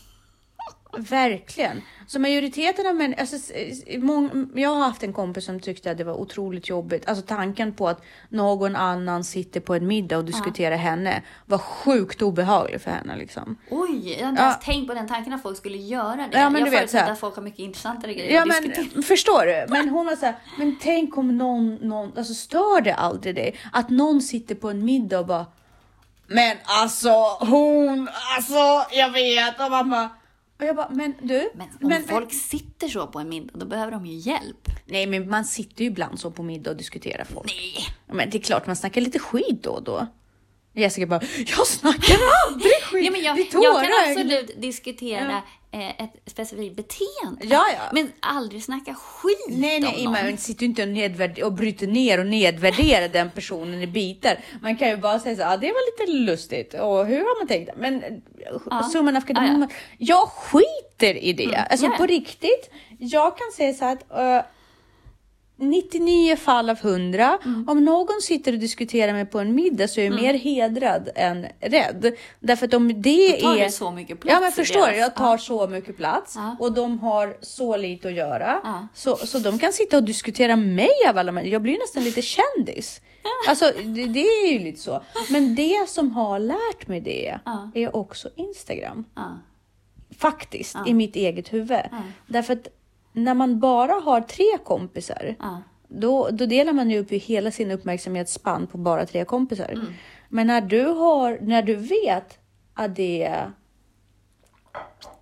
[0.99, 1.83] Verkligen.
[2.07, 3.53] Så majoriteten av människor, alltså,
[3.99, 7.09] mång, jag har haft en kompis som tyckte att det var otroligt jobbigt.
[7.09, 12.23] Alltså tanken på att någon annan sitter på en middag och diskuterar henne var sjukt
[12.23, 13.57] obehaglig för henne liksom.
[13.71, 14.49] Oj, jag har inte Ja.
[14.49, 16.39] ens tänkt på den tanken att folk skulle göra det.
[16.39, 18.87] Ja, men jag förutsätter att folk har mycket intressantare grejer Ja att diskutera.
[18.95, 19.67] men förstår du?
[19.73, 23.57] Men hon var så här, men tänk om någon, någon, alltså stör det aldrig dig?
[23.73, 25.47] Att någon sitter på en middag och bara,
[26.27, 29.61] men alltså hon, alltså jag vet.
[29.61, 30.09] Och man bara,
[30.63, 31.51] och jag bara, men du.
[31.55, 34.69] Men om folk sitter så på en middag, då behöver de ju hjälp.
[34.85, 37.47] Nej, men man sitter ju ibland så på middag och diskuterar folk.
[37.47, 38.17] Nej.
[38.17, 40.07] Men det är klart man snackar lite skit då och då.
[40.75, 43.05] Jessica bara, jag snackar aldrig skit.
[43.05, 45.43] Ja, men jag, jag kan absolut diskutera eh,
[45.73, 47.47] ett specifikt beteende.
[47.55, 47.91] Ja, ja.
[47.93, 50.25] Men aldrig snacka skit Nej, nej, om någon.
[50.25, 50.83] man sitter ju inte
[51.43, 54.39] och, och bryter ner och nedvärderar den personen i bitar.
[54.63, 57.49] Man kan ju bara säga så ah, det var lite lustigt och hur har man
[57.49, 57.71] tänkt?
[57.77, 58.23] Men
[58.71, 58.83] ja.
[58.83, 59.59] summan av Ja, ja.
[59.61, 61.57] ja, jag skiter i det.
[61.57, 61.99] Alltså ja, ja.
[61.99, 62.71] på riktigt.
[62.99, 64.45] Jag kan säga så att uh,
[65.71, 67.39] 99 fall av 100.
[67.45, 67.69] Mm.
[67.69, 71.47] Om någon sitter och diskuterar med på en middag så är jag mer hedrad än
[71.61, 72.15] rädd.
[72.41, 73.65] Därför att om det tar är...
[73.65, 75.39] du så mycket plats Ja men förstår deras- du, jag tar Ja.
[75.39, 76.57] så mycket plats Ja.
[76.61, 78.61] och de har så lite att göra.
[78.65, 78.89] Ja.
[78.95, 81.53] Så, så de kan sitta och diskutera mig av alla människor.
[81.53, 83.01] Jag blir nästan lite kändis.
[83.49, 85.03] Alltså det, det är ju lite så.
[85.31, 87.39] Men det som har lärt mig det
[87.75, 89.05] är också Instagram.
[90.19, 91.81] Faktiskt, i mitt eget huvud.
[92.27, 92.69] Därför att
[93.13, 95.63] när man bara har tre kompisar Ja.
[95.89, 99.73] då, då delar man ju upp hela sin uppmärksamhetsspann på bara tre kompisar.
[99.73, 99.87] Mm.
[100.29, 102.39] Men när du, har, när du vet
[102.75, 103.53] att det är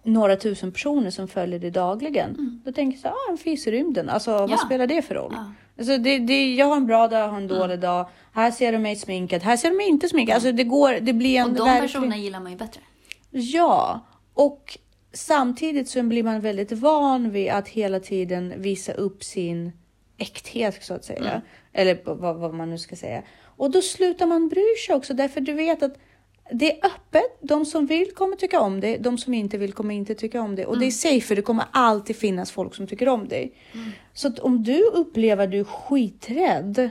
[0.02, 2.60] några tusen personer som följer dig dagligen.
[2.64, 4.08] Då tänker jag så här, ah, en fis i rymden.
[4.08, 4.42] Alltså Mm.
[4.42, 4.46] Ja.
[4.56, 5.32] vad spelar det för roll?
[5.36, 5.52] Ja.
[5.78, 8.08] Alltså, det, det, jag har en bra dag, jag har en dålig dag.
[8.32, 10.34] Här ser du mig sminkad, här ser du mig inte sminkad.
[10.34, 12.80] Alltså det går, det blir en Och de verklig- personerna gillar man ju bättre.
[13.30, 14.00] Ja,
[14.34, 14.78] och
[15.12, 19.72] samtidigt så blir man väldigt van vid att hela tiden visa upp sin
[20.16, 21.42] äkthet så att säga.
[21.72, 23.22] Eller p- vad, vad man nu ska säga.
[23.42, 25.94] Och då slutar man bry sig också därför du vet att
[26.52, 27.38] det är öppet.
[27.40, 28.96] De som vill kommer tycka om det.
[28.96, 30.66] De som inte vill kommer inte tycka om det.
[30.66, 33.52] Och det är safe för det kommer alltid finnas folk som tycker om dig.
[34.14, 36.90] Så att om du upplever att du är skiträdd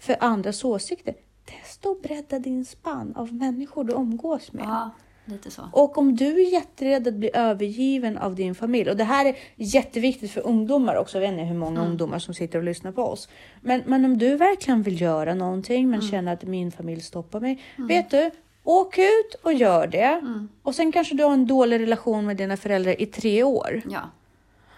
[0.00, 1.14] för andras åsikter.
[1.44, 4.64] Testa att bredda din spann av människor du umgås med.
[4.64, 4.90] Ja,
[5.28, 5.62] lite så.
[5.72, 9.36] Och om du är jätterädd att bli övergiven av din familj och det här är
[9.56, 11.16] jätteviktigt för ungdomar också.
[11.16, 13.28] Jag vet inte hur många ungdomar som sitter och lyssnar på oss.
[13.60, 17.62] Men, men om du verkligen vill göra någonting men känner att min familj stoppar mig.
[17.76, 18.30] Vet du?
[18.64, 20.22] Åk ut och gör det.
[20.62, 23.82] Och sen kanske du har en dålig relation med dina föräldrar i tre år.
[23.90, 24.00] Ja.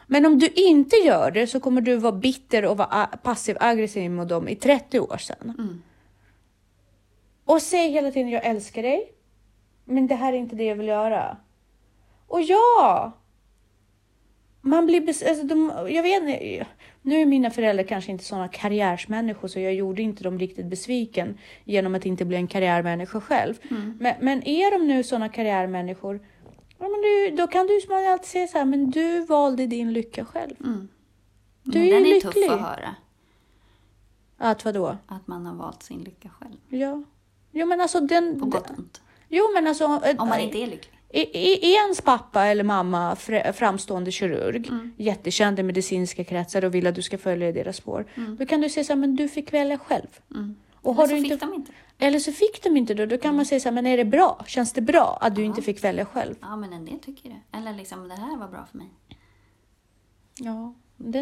[0.07, 4.11] Men om du inte gör det så kommer du vara bitter och vara passiv aggressiv
[4.11, 5.83] mot dem i 30 år sedan.
[7.45, 9.13] Och säg hela tiden jag älskar dig.
[9.91, 11.37] Men det här är inte det jag vill göra.
[12.27, 13.13] Och ja!
[14.63, 16.67] Man blir bes- alltså de, jag vet inte,
[17.03, 21.39] nu är mina föräldrar kanske inte sådana karriärsmänniskor så jag gjorde inte dem riktigt besviken
[21.65, 23.55] genom att inte bli en karriärmänniska själv.
[23.99, 26.21] Men, men är de nu sådana karriärmänniskor,
[26.79, 29.93] ja, men du, då kan du som alltid säga så här, men du valde din
[29.93, 30.55] lycka själv.
[30.59, 32.33] Du Men är ju den är lycklig.
[32.35, 32.95] tuff att höra.
[34.39, 34.97] Att vadå?
[35.07, 36.57] Att man har valt sin lycka själv.
[36.69, 37.03] Ja.
[37.53, 38.41] Jo men alltså den...
[38.41, 39.03] På gott och ont.
[39.31, 39.85] Jo men alltså...
[40.19, 40.97] Om man inte är lycklig.
[41.13, 44.93] Är, ens pappa eller mamma fr- framstående kirurg, Mm.
[44.97, 48.07] jättekänd i medicinska kretsar och vill att du ska följa i deras spår,
[48.39, 50.07] då kan du säga så här, men du fick välja själv.
[50.29, 50.57] Och Mm.
[50.83, 51.73] Men har så du fick inte, de inte.
[51.99, 54.05] Eller så fick de inte då, då kan man säga så här, men är det
[54.05, 54.45] bra?
[54.47, 56.35] Känns det bra att du inte fick välja själv?
[56.41, 57.59] Ja, men en del tycker det.
[57.59, 58.89] Eller liksom, det här var bra för mig.
[60.39, 60.75] Ja.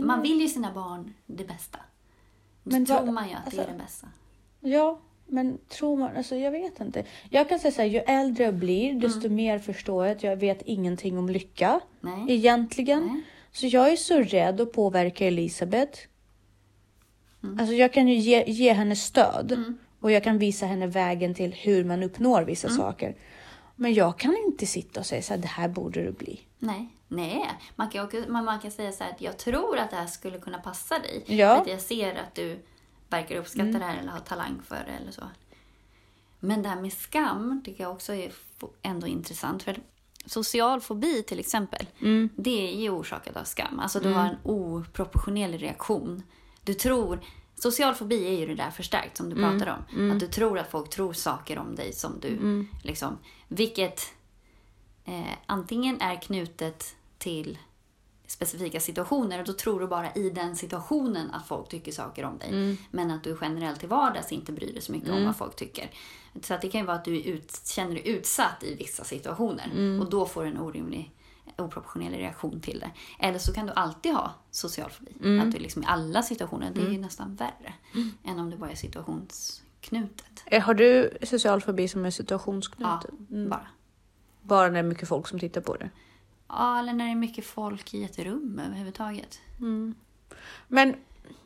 [0.02, 1.78] Man vill ju sina barn det bästa.
[2.64, 4.06] Då Men tror man ju att det är alltså- det bästa.
[4.60, 7.04] Ja, men tror man, alltså jag vet inte.
[7.30, 9.34] Jag kan säga så här, ju äldre jag blir, desto Mm.
[9.34, 11.80] mer förstår jag att jag vet ingenting om lycka.
[12.00, 12.24] Nej.
[12.28, 13.06] Egentligen.
[13.06, 13.22] Nej.
[13.52, 16.00] Så jag är så rädd att påverka Elisabeth.
[17.42, 17.58] Mm.
[17.60, 19.74] Alltså jag kan ju ge, ge henne stöd.
[20.00, 22.78] Och jag kan visa henne vägen till hur man uppnår vissa Mm.
[22.78, 23.14] saker.
[23.76, 26.40] Men jag kan inte sitta och säga så här, det här borde du bli.
[26.58, 27.44] Nej, nej.
[27.76, 30.58] Man kan, man, man kan säga så här jag tror att det här skulle kunna
[30.58, 31.22] passa dig.
[31.26, 31.54] Ja.
[31.54, 32.58] För att jag ser att du
[33.08, 35.22] verkar uppskatta det här eller har talang för det eller så.
[36.40, 38.32] Men det här med skam tycker jag också är
[38.82, 39.62] ändå intressant.
[39.62, 39.76] För
[40.26, 41.86] social fobi till exempel,
[42.36, 43.80] det är ju orsakat av skam.
[43.80, 46.22] Alltså du har en oproportionerlig reaktion.
[46.62, 47.20] Du tror,
[47.54, 50.10] social fobi är ju det där förstärkt som du pratar om.
[50.10, 53.18] Att du tror att folk tror saker om dig som du liksom,
[53.48, 54.12] vilket
[55.04, 57.58] eh, antingen är knutet till
[58.30, 62.38] specifika situationer och då tror du bara i den situationen att folk tycker saker om
[62.38, 62.76] dig.
[62.90, 65.90] Men att du generellt till vardags inte bryr dig så mycket om vad folk tycker.
[66.42, 69.98] Så att det kan ju vara att du ut, känner dig utsatt i vissa situationer
[70.00, 71.12] och då får du en orimlig
[71.58, 72.90] oproportionerlig reaktion till det.
[73.26, 75.38] Eller så kan du alltid ha social fobi.
[75.40, 77.74] Att du liksom i alla situationer, det är ju nästan värre
[78.24, 80.42] än om det bara är situationsknutet.
[80.46, 83.48] Eh, Har du social fobi som är Ja, situationsknuten?
[83.50, 83.66] bara.
[84.42, 85.90] Bara när det är mycket folk som tittar på det?
[86.48, 89.40] Ja, eller när det är mycket folk i ett rum överhuvudtaget.
[90.68, 90.94] Men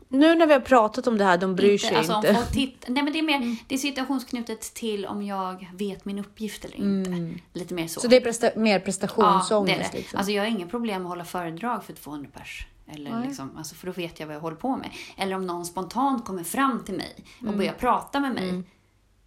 [0.08, 2.28] nu när vi har pratat om det här, de bryr sig alltså, inte.
[2.28, 2.42] Mm.
[2.52, 6.64] Titt- Nej, men det är mer det är situationsknutet till om jag vet min uppgift
[6.64, 7.40] eller inte.
[7.52, 8.00] Lite mer så.
[8.00, 8.02] Mm.
[8.02, 9.80] Så det är presta- mer ja, det prestationsångest?
[9.80, 9.98] är det.
[9.98, 10.16] Liksom.
[10.18, 12.66] Alltså, jag har inga problem att hålla föredrag för 200 pers.
[12.86, 14.90] Eller liksom, alltså, för då vet jag vad jag håller på med.
[15.16, 17.56] Eller om någon spontant kommer fram till mig och Mm.
[17.56, 18.62] börjar prata med mig.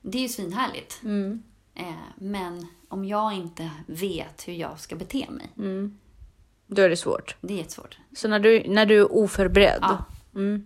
[0.01, 0.99] Det är ju svinhärligt.
[1.03, 1.43] Mm.
[1.75, 1.85] Eh,
[2.15, 5.97] men om jag inte vet hur jag ska bete mig, Mm.
[6.67, 7.35] Då är det svårt.
[7.41, 7.97] det är jättesvårt.
[8.15, 9.79] Så när du, när du är oförberedd?
[9.81, 10.05] Ja.
[10.35, 10.65] Mm.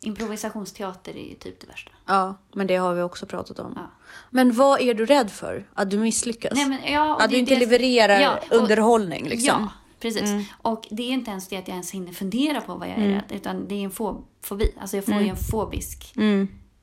[0.00, 1.90] Improvisationsteater är ju typ det värsta.
[2.06, 3.72] Ja, men det har vi också pratat om.
[3.76, 3.90] Ja.
[4.30, 5.68] Men vad är du rädd för?
[5.74, 6.52] Att du misslyckas?
[6.54, 9.60] Nej, men, ja, att du inte levererar Ja, och- underhållning liksom?
[9.62, 9.68] Ja,
[10.00, 10.30] precis.
[10.62, 13.08] Och det är inte ens det att jag ens hinner fundera på vad jag är
[13.08, 14.74] rädd, utan det är en fo- fobi.
[14.80, 16.12] Alltså jag får ju en fobisk...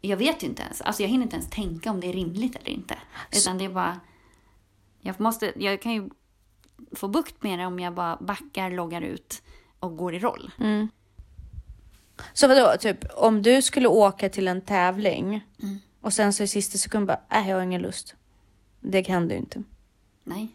[0.01, 0.09] Mm.
[0.09, 0.81] Jag vet ju inte ens.
[0.81, 2.97] Alltså jag hinner inte ens tänka om det är rimligt eller inte.
[3.31, 3.99] Utan det är bara...
[5.01, 6.09] Jag, måste, jag kan ju
[6.91, 9.41] få bukt med det om jag bara backar, loggar ut
[9.79, 10.51] och går i roll.
[12.33, 15.77] Så vadå, typ om du skulle åka till en tävling Mm.
[16.01, 18.15] och sen så i sista sekund bara, äh, jag har ingen lust.
[18.79, 19.63] Det kan du inte.
[20.23, 20.47] Nej.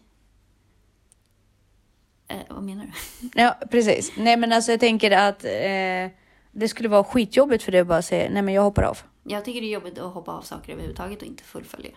[2.27, 2.91] Eh, vad menar du?
[3.41, 4.11] Ja, precis.
[4.17, 6.11] Nej, men alltså jag tänker att eh,
[6.51, 8.97] det skulle vara skitjobbigt för dig att bara säga, nej men jag hoppar av.
[9.27, 11.91] Jag tycker det är jobbigt att hoppa av saker överhuvudtaget och inte fullfölja.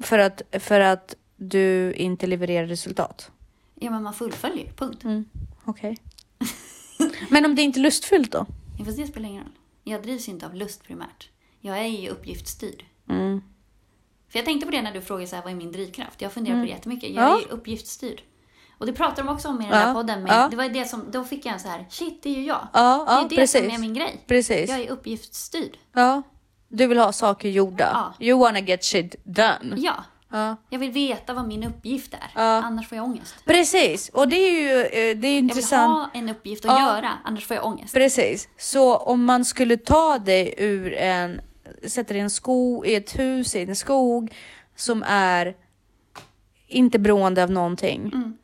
[0.00, 3.30] För att, för att du inte levererar resultat?
[3.74, 5.04] Ja, men man fullföljer, punkt.
[5.04, 5.24] Mm.
[5.64, 5.96] Okej.
[7.30, 8.46] Men om det inte är lustfyllt då?
[8.78, 9.52] Ja, fast det spelar ingen roll.
[9.84, 11.30] Jag drivs ju inte av lust primärt.
[11.60, 12.84] Jag är ju uppgiftsstyrd.
[13.08, 13.42] Mm.
[14.28, 16.22] För jag tänkte på det när du frågade så här, vad är min drivkraft?
[16.22, 17.10] Jag funderar på det jättemycket.
[17.10, 17.36] Jag Ja.
[17.36, 18.22] är ju uppgiftsstyrd.
[18.78, 20.22] Och det pratar de också om i den Ja, där podden.
[20.22, 20.48] Med, ja.
[20.50, 22.68] Det var det som, då fick jag en så här, shit, det är ju jag.
[22.72, 23.64] Ja, det är ja ju det precis.
[23.64, 24.24] som är min grej.
[24.26, 24.70] Precis.
[24.70, 25.76] Jag är uppgiftsstyrd.
[25.92, 26.22] Ja.
[26.68, 28.12] Du vill ha saker gjorda.
[28.18, 28.26] Ja.
[28.26, 29.74] You wanna get shit done.
[29.76, 29.94] Ja,
[30.32, 30.56] Ja.
[30.70, 32.30] jag vill veta vad min uppgift är.
[32.34, 32.42] Ja.
[32.42, 33.34] Annars får jag ångest.
[33.44, 35.92] Precis, och det är ju eh, det är Jag vill intressant.
[35.92, 36.96] ha en uppgift att Ja.
[36.96, 37.94] göra, annars får jag ångest.
[37.94, 38.48] Precis.
[38.58, 41.40] Så om man skulle ta dig ur en,
[41.88, 44.34] sätta dig i en skog, i ett hus, i en skog
[44.76, 45.54] som är
[46.66, 48.00] inte beroende av någonting.
[48.14, 48.36] Mm.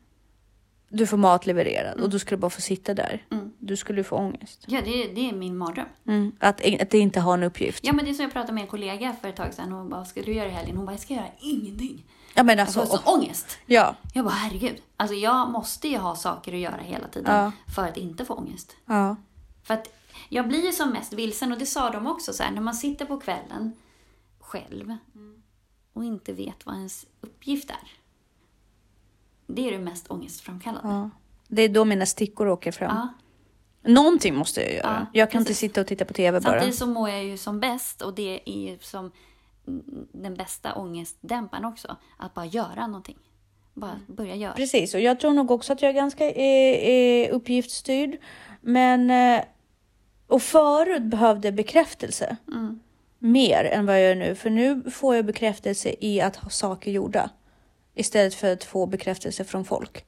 [0.95, 3.25] Du får mat levererad och du skulle bara få sitta där.
[3.31, 3.51] Mm.
[3.59, 4.63] Du skulle få ångest.
[4.67, 5.85] Ja, det, det är min mardröm.
[6.07, 6.31] Mm.
[6.39, 7.79] Att, att det inte har en uppgift.
[7.85, 9.71] Ja, men det är som jag pratade med en kollega för ett tag sedan.
[9.71, 10.77] Hon bara, vad ska du göra i helgen?
[10.77, 12.05] Hon bara, jag ska göra ingenting.
[12.33, 13.57] Ja men Jag alltså, får så ångest.
[13.65, 13.95] ja.
[14.13, 14.81] Jag bara, herregud.
[14.97, 17.51] Alltså jag måste ju ha saker att göra hela tiden Ja.
[17.75, 18.75] för att inte få ångest.
[18.85, 19.15] ja.
[19.63, 19.87] För att
[20.29, 22.73] jag blir ju som mest vilsen och det sa de också så här, när man
[22.73, 23.73] sitter på kvällen
[24.39, 24.95] själv
[25.93, 27.91] och inte vet vad ens uppgift är.
[29.47, 30.89] Det är det mest ångestframkallande.
[30.89, 31.09] ja.
[31.47, 32.95] Det är då mina stickor åker fram.
[32.95, 33.13] Ja.
[33.91, 35.07] Någonting måste jag göra.
[35.13, 35.59] Ja, jag kan inte precis.
[35.59, 36.51] sitta och titta på TV bara.
[36.51, 39.11] Samtidigt så mår jag ju som bäst och det är ju som
[39.67, 41.97] mm, den bästa ångestdämparen också.
[42.17, 43.17] Att bara göra någonting.
[43.73, 44.53] Bara börja göra.
[44.53, 48.17] Precis, och jag tror nog också att jag är ganska eh, eh, uppgiftsstyrd.
[48.61, 49.09] Men...
[49.09, 49.43] Eh,
[50.27, 52.37] och förut behövde jag bekräftelse.
[52.47, 52.79] Mm.
[53.19, 54.35] Mer än vad jag gör nu.
[54.35, 57.29] För nu får jag bekräftelse i att ha saker gjorda.
[57.93, 60.05] Istället för att få bekräftelse från folk.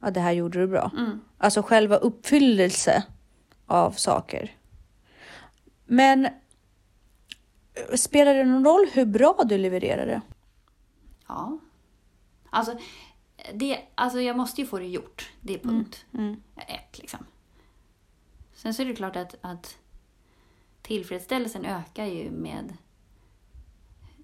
[0.00, 0.90] Ja, det här gjorde du bra.
[0.96, 1.20] Mm.
[1.38, 3.04] Alltså själva uppfyllelse
[3.66, 4.56] av saker.
[5.84, 6.32] Men eh,
[7.96, 10.20] spelar det någon roll hur bra du levererar det?
[11.28, 11.58] Ja.
[12.50, 12.78] Alltså,
[13.54, 15.30] det, alltså jag måste ju få det gjort.
[15.40, 16.42] Det är punkt Mm.
[16.56, 17.26] ett liksom.
[18.54, 19.76] Sen så är det klart att, att
[20.82, 22.76] tillfredsställelsen ökar ju med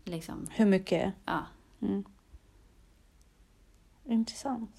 [0.04, 1.12] liksom, Hur mycket?
[1.24, 1.46] ja.
[4.08, 4.70] Intressant.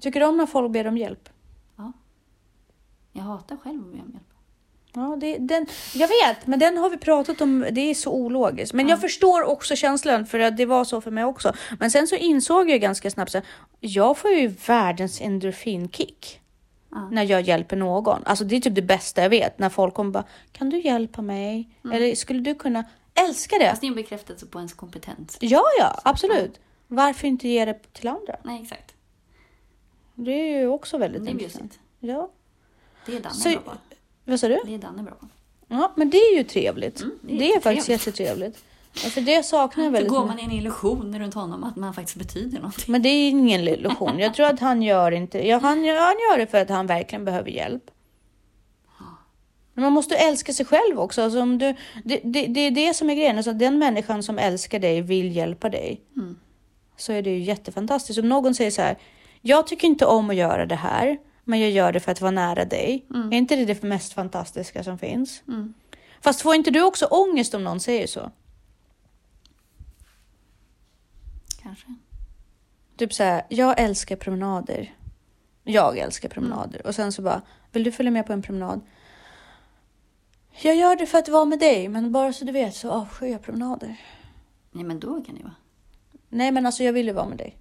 [0.00, 1.28] Tycker du om när folk ber om hjälp?
[3.12, 4.22] Jag hatar själv att be om hjälp.
[4.92, 7.66] Ja, det, den, jag vet, men den har vi pratat om.
[7.72, 8.72] Det är så ologiskt.
[8.74, 11.52] Men jag förstår också känslan för att det var så för mig också.
[11.80, 13.42] Men sen så insåg jag ganska snabbt här,
[13.80, 16.40] jag får ju världens endorfinkick
[16.90, 17.08] Ja.
[17.10, 18.22] när jag hjälper någon.
[18.24, 21.22] Alltså det är typ det bästa jag vet när folk kommer bara, kan du hjälpa
[21.22, 21.68] mig?
[21.92, 22.84] Eller skulle du kunna
[23.14, 23.68] älska det?
[23.70, 25.38] Fast det är en bekräftelse på ens kompetens.
[25.40, 26.60] Ja, ja, absolut.
[26.88, 28.36] Varför inte ge det till andra?
[28.44, 28.94] Nej, exakt.
[30.14, 31.78] Det är ju också väldigt Det är intressant.
[32.00, 32.30] Ja.
[33.06, 33.70] Det är Danne Så- bra på.
[34.24, 34.60] Vad sa du?
[34.66, 35.26] Det är Danne bra på.
[35.68, 37.00] Ja, men det är ju trevligt.
[37.00, 38.64] Mm, det, det är är faktiskt jättetrevligt.
[38.92, 40.42] för det saknar jag väldigt går mycket.
[40.44, 42.92] man i illusioner runt honom att man faktiskt betyder någonting.
[42.92, 44.18] Men det är ingen illusion.
[44.18, 45.46] Jag tror att han gör inte...
[45.48, 47.90] Ja, han, gör- han gör det för att han verkligen behöver hjälp.
[49.74, 51.22] Men man måste älska sig själv också.
[51.22, 51.74] Alltså om du,
[52.04, 53.36] det, det, det är det som är grejen.
[53.36, 56.00] Alltså den människan som älskar dig vill hjälpa dig.
[56.16, 56.36] Mm.
[56.96, 58.18] Så är det ju jättefantastiskt.
[58.18, 58.98] Om någon säger så här.
[59.40, 61.18] Jag tycker inte om att göra det här.
[61.44, 63.06] Men jag gör det för att vara nära dig.
[63.32, 65.42] Är inte det det mest fantastiska som finns?
[65.48, 65.74] Mm.
[66.20, 68.30] Fast får inte du också ångest om någon säger så?
[71.62, 71.86] Kanske.
[72.96, 74.94] Typ så här, jag älskar promenader.
[75.64, 76.86] Jag älskar promenader.
[76.86, 77.42] Och sen så bara,
[77.72, 78.80] vill du följa med på en promenad?
[80.62, 83.26] Jag gör det för att vara med dig, men bara så du vet så avskyr
[83.26, 83.96] jag promenader.
[84.70, 85.54] Nej, men då kan det vara.
[86.28, 87.56] Nej, men alltså jag vill ju vara med dig.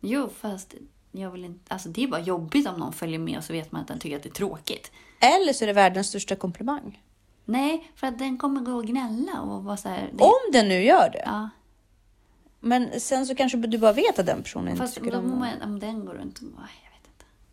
[0.00, 0.74] Jo, fast
[1.12, 1.74] jag vill inte...
[1.74, 3.98] Alltså det är bara jobbigt om någon följer med och så vet man att den
[3.98, 4.90] tycker att det är tråkigt.
[5.20, 7.02] Eller så är det världens största komplimang.
[7.44, 10.10] Nej, för att den kommer gå och gnälla och vara så här...
[10.12, 11.22] det- Om den nu gör det.
[11.26, 11.48] Ja,
[12.60, 15.38] Men sen så kanske du bara vet att den personen inte fast tycker då om
[15.38, 16.89] man, om den går runt och bara, inte.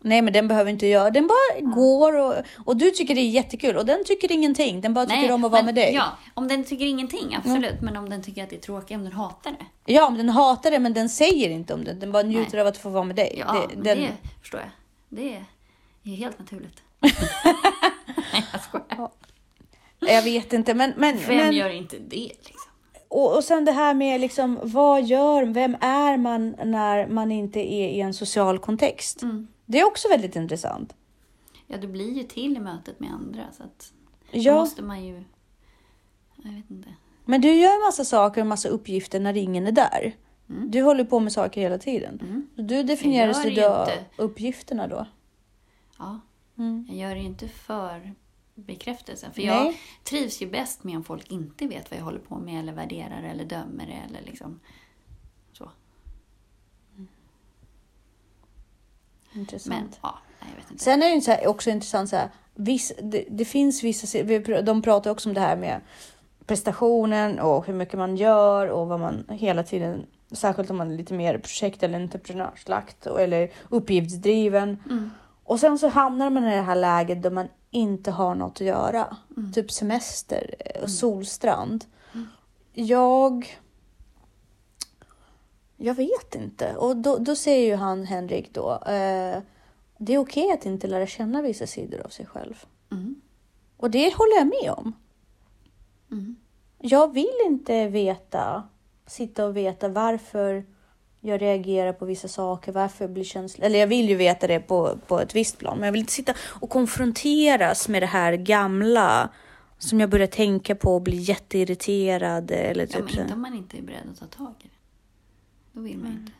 [0.00, 2.34] Nej, men den behöver inte göra Den bara går och,
[2.64, 4.80] och du tycker det är jättekul och den tycker ingenting.
[4.80, 5.94] Den bara tycker om att vara med dig.
[5.94, 7.80] Ja, om den tycker ingenting, absolut.
[7.80, 9.92] Men om den tycker att det är tråkigt, om den hatar det.
[9.92, 11.92] Ja, men den hatar det, men den säger inte om det.
[11.92, 12.60] Den bara njuter Nej.
[12.60, 13.36] av att få vara med dig.
[13.46, 14.70] Ja, det, den, det förstår jag.
[15.08, 15.44] Det är,
[16.04, 16.82] är helt naturligt.
[18.32, 19.10] Nej, jag skojar.
[20.00, 20.92] Jag vet inte, men...
[20.96, 22.70] men, Vem men gör inte det liksom?
[23.08, 27.60] och, och sen det här med liksom, vad gör, vem är man när man inte
[27.60, 29.22] är i en social kontext?
[29.22, 29.48] Mm.
[29.70, 30.94] Det är också väldigt intressant.
[31.66, 33.52] Ja, du blir ju till i mötet med andra.
[33.52, 33.92] Så att
[34.32, 35.24] då Ja, måste man ju...
[36.36, 36.88] Jag vet inte.
[37.24, 40.16] men du gör massa saker och massa uppgifter när ingen är där.
[40.50, 40.70] Mm.
[40.70, 42.20] Du håller på med saker hela tiden.
[42.20, 42.48] Mm.
[42.68, 44.04] Du definierar ju då inte.
[44.16, 45.06] uppgifterna då.
[45.98, 46.20] Ja,
[46.58, 46.86] Mm.
[46.88, 48.14] jag gör det ju inte för
[48.54, 49.32] bekräftelsen.
[49.32, 49.48] För Nej.
[49.48, 52.72] jag trivs ju bäst med om folk inte vet vad jag håller på med eller
[52.72, 54.60] värderar eller dömer det eller liksom
[59.34, 59.74] Intressant.
[59.80, 60.84] Men ja, nej, jag vet inte.
[60.84, 64.22] Sen är det ju så här, också intressant så här, viss, det, det finns vissa,
[64.62, 65.80] de pratar också om det här med
[66.46, 70.96] prestationen och hur mycket man gör och vad man hela tiden, särskilt om man är
[70.96, 74.82] lite mer projekt eller entreprenörslagt eller uppgiftsdriven.
[74.90, 75.10] Mm.
[75.44, 78.66] Och sen så hamnar man i det här läget då man inte har något att
[78.66, 79.16] göra.
[79.36, 79.52] Mm.
[79.52, 81.84] Typ semester och solstrand.
[82.72, 83.58] Jag...
[85.80, 86.76] Jag vet inte.
[86.76, 88.72] Och då, då säger ju han, Henrik, då.
[88.72, 89.38] Eh,
[89.98, 92.64] det är okej att inte lära känna vissa sidor av sig själv.
[92.92, 93.20] Mm.
[93.76, 94.92] Och det håller jag med om.
[96.10, 96.36] Mm.
[96.78, 98.68] Jag vill inte veta,
[99.06, 100.64] sitta och veta varför
[101.20, 103.66] jag reagerar på vissa saker, varför jag blir känslig.
[103.66, 106.12] Eller jag vill ju veta det på, på ett visst plan, men jag vill inte
[106.12, 109.28] sitta och konfronteras med det här gamla
[109.78, 112.50] som jag börjar tänka på och blir jätteirriterad.
[112.50, 113.20] Eller Ja, typ men så.
[113.20, 114.77] inte om man inte är beredd att ta tag i det.
[115.72, 116.32] Då vill man inte.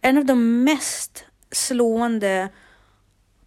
[0.00, 2.48] En av de mest slående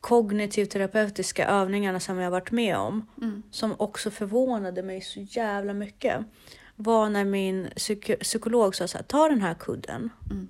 [0.02, 3.44] kognitivt terapeutiska övningarna som jag har varit med om, Mm.
[3.52, 6.26] som också förvånade mig så jävla mycket,
[6.76, 10.10] var när min psyk- psykolog sa så här, ta den här kudden.
[10.32, 10.48] Mm.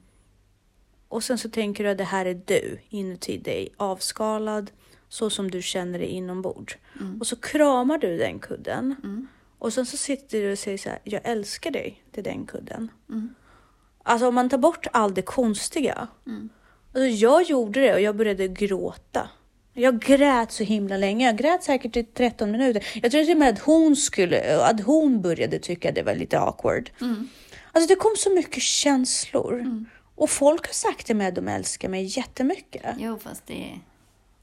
[1.07, 4.71] Och sen så tänker du att det här är du inuti dig, avskalad,
[5.09, 6.77] så som du känner dig inombords.
[6.99, 7.19] Mm.
[7.19, 8.95] Och så kramar du den kudden.
[9.03, 9.27] Mm.
[9.59, 12.91] Och sen så sitter du och säger så här, jag älskar dig till den kudden.
[14.07, 14.13] Mm.
[14.13, 16.07] Alltså om man tar bort allt det konstiga.
[16.27, 16.49] Mm.
[16.95, 19.29] Alltså jag gjorde det och jag började gråta.
[19.73, 21.25] Jag grät så himla länge.
[21.25, 22.87] Jag grät säkert i 13 minuter.
[23.01, 26.39] Jag tror till och med att hon, skulle, att hon började tycka det var lite
[26.39, 26.89] awkward.
[27.01, 27.29] Mm.
[27.71, 29.85] Alltså det kom så mycket känslor.
[30.15, 32.95] Och folk har sagt till mig att de älskar mig jättemycket.
[32.99, 33.79] Jo, fast det.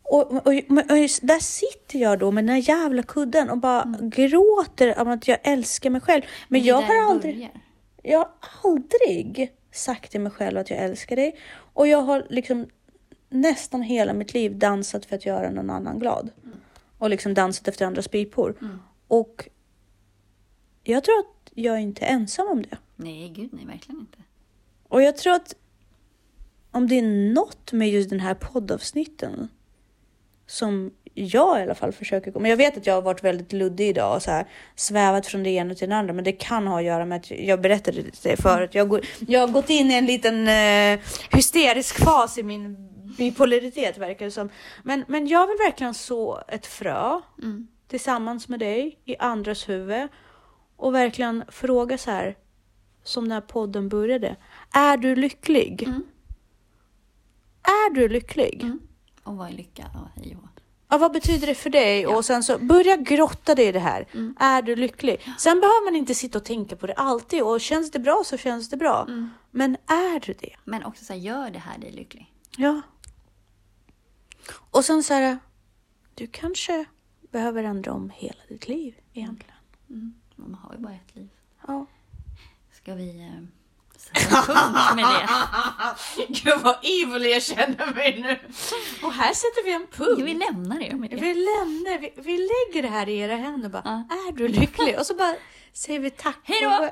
[0.02, 3.98] Och, och, och, och där sitter jag då med den här jävla kudden och bara
[4.00, 6.22] gråter om att jag älskar mig själv.
[6.48, 7.34] Men är jag har aldrig...
[7.34, 7.50] börjar.
[8.06, 8.30] Jag har
[8.70, 11.36] aldrig sagt till mig själv att jag älskar dig.
[11.54, 12.66] Och jag har liksom
[13.28, 16.30] nästan hela mitt liv dansat för att göra någon annan glad.
[16.98, 18.56] Och liksom dansat efter andras pipor.
[18.60, 18.78] Mm.
[19.08, 19.48] Och
[20.82, 22.78] jag tror att jag inte är ensam om det.
[22.96, 24.18] Nej, gud nej, verkligen inte.
[24.88, 25.54] Och jag tror att
[26.70, 29.48] om det är något med just den här poddavsnitten
[30.46, 32.48] som jag i alla fall försöker komma.
[32.48, 35.50] Jag vet att jag har varit väldigt luddig idag och så här svävat från det
[35.50, 38.36] ena till det andra, men det kan ha att göra med att jag berättade det
[38.42, 38.74] förut.
[38.74, 41.00] Jag, går, jag har gått in i en liten eh,
[41.32, 42.76] hysterisk fas i min
[43.18, 44.48] bipolaritet verkar det som.
[44.82, 47.68] Men, men jag vill verkligen så ett frö Mm.
[47.88, 50.08] tillsammans med dig i andras huvud
[50.76, 52.36] och verkligen fråga så här
[53.04, 54.36] som när podden började.
[54.72, 55.82] Är du lycklig?
[55.82, 56.02] Mm.
[57.62, 58.62] Är du lycklig?
[58.62, 58.80] Mm.
[59.22, 59.84] Och vad är lycka?
[59.94, 60.53] Ja, hej och.
[60.94, 62.00] Ja, vad betyder det för dig?
[62.00, 62.16] Ja.
[62.16, 64.08] Och sen så börja grotta dig i det här.
[64.12, 64.36] Mm.
[64.40, 65.20] Är du lycklig?
[65.38, 68.36] Sen behöver man inte sitta och tänka på det alltid och känns det bra så
[68.36, 69.02] känns det bra.
[69.08, 69.30] Mm.
[69.50, 70.56] Men är du det?
[70.64, 72.32] Men också så här, gör det här dig lycklig.
[72.56, 72.80] Ja.
[74.70, 75.38] Och sen så här,
[76.14, 76.84] du kanske
[77.30, 79.56] behöver ändra om hela ditt liv egentligen.
[79.90, 80.14] Mm.
[80.36, 81.30] Man har ju bara ett liv.
[81.66, 81.86] Ja.
[82.72, 83.30] Ska vi
[84.04, 85.28] sätta punkt med det?
[86.42, 88.38] Gud vad evil jag känner mig nu.
[89.06, 90.22] Och här sätter vi en punkt.
[90.24, 91.16] Vi lämnar det med det.
[91.16, 93.82] Vi lämnar, vi, vi lägger det här i era händer bara.
[93.84, 94.16] Ja.
[94.28, 94.98] Är du lycklig?
[94.98, 95.34] Och så bara
[95.72, 96.38] säger vi tack.
[96.42, 96.70] Hej då!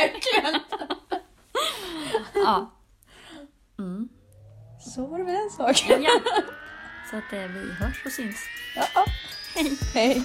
[0.00, 0.60] Verkligen.
[2.34, 2.74] Ja.
[3.78, 4.08] Mm.
[4.94, 6.02] Så var det med den saken.
[6.02, 6.20] ja.
[7.10, 8.36] Så att eh, vi hörs och syns.
[8.76, 9.04] Ja.
[9.54, 9.78] Hej!
[9.94, 10.22] Hej.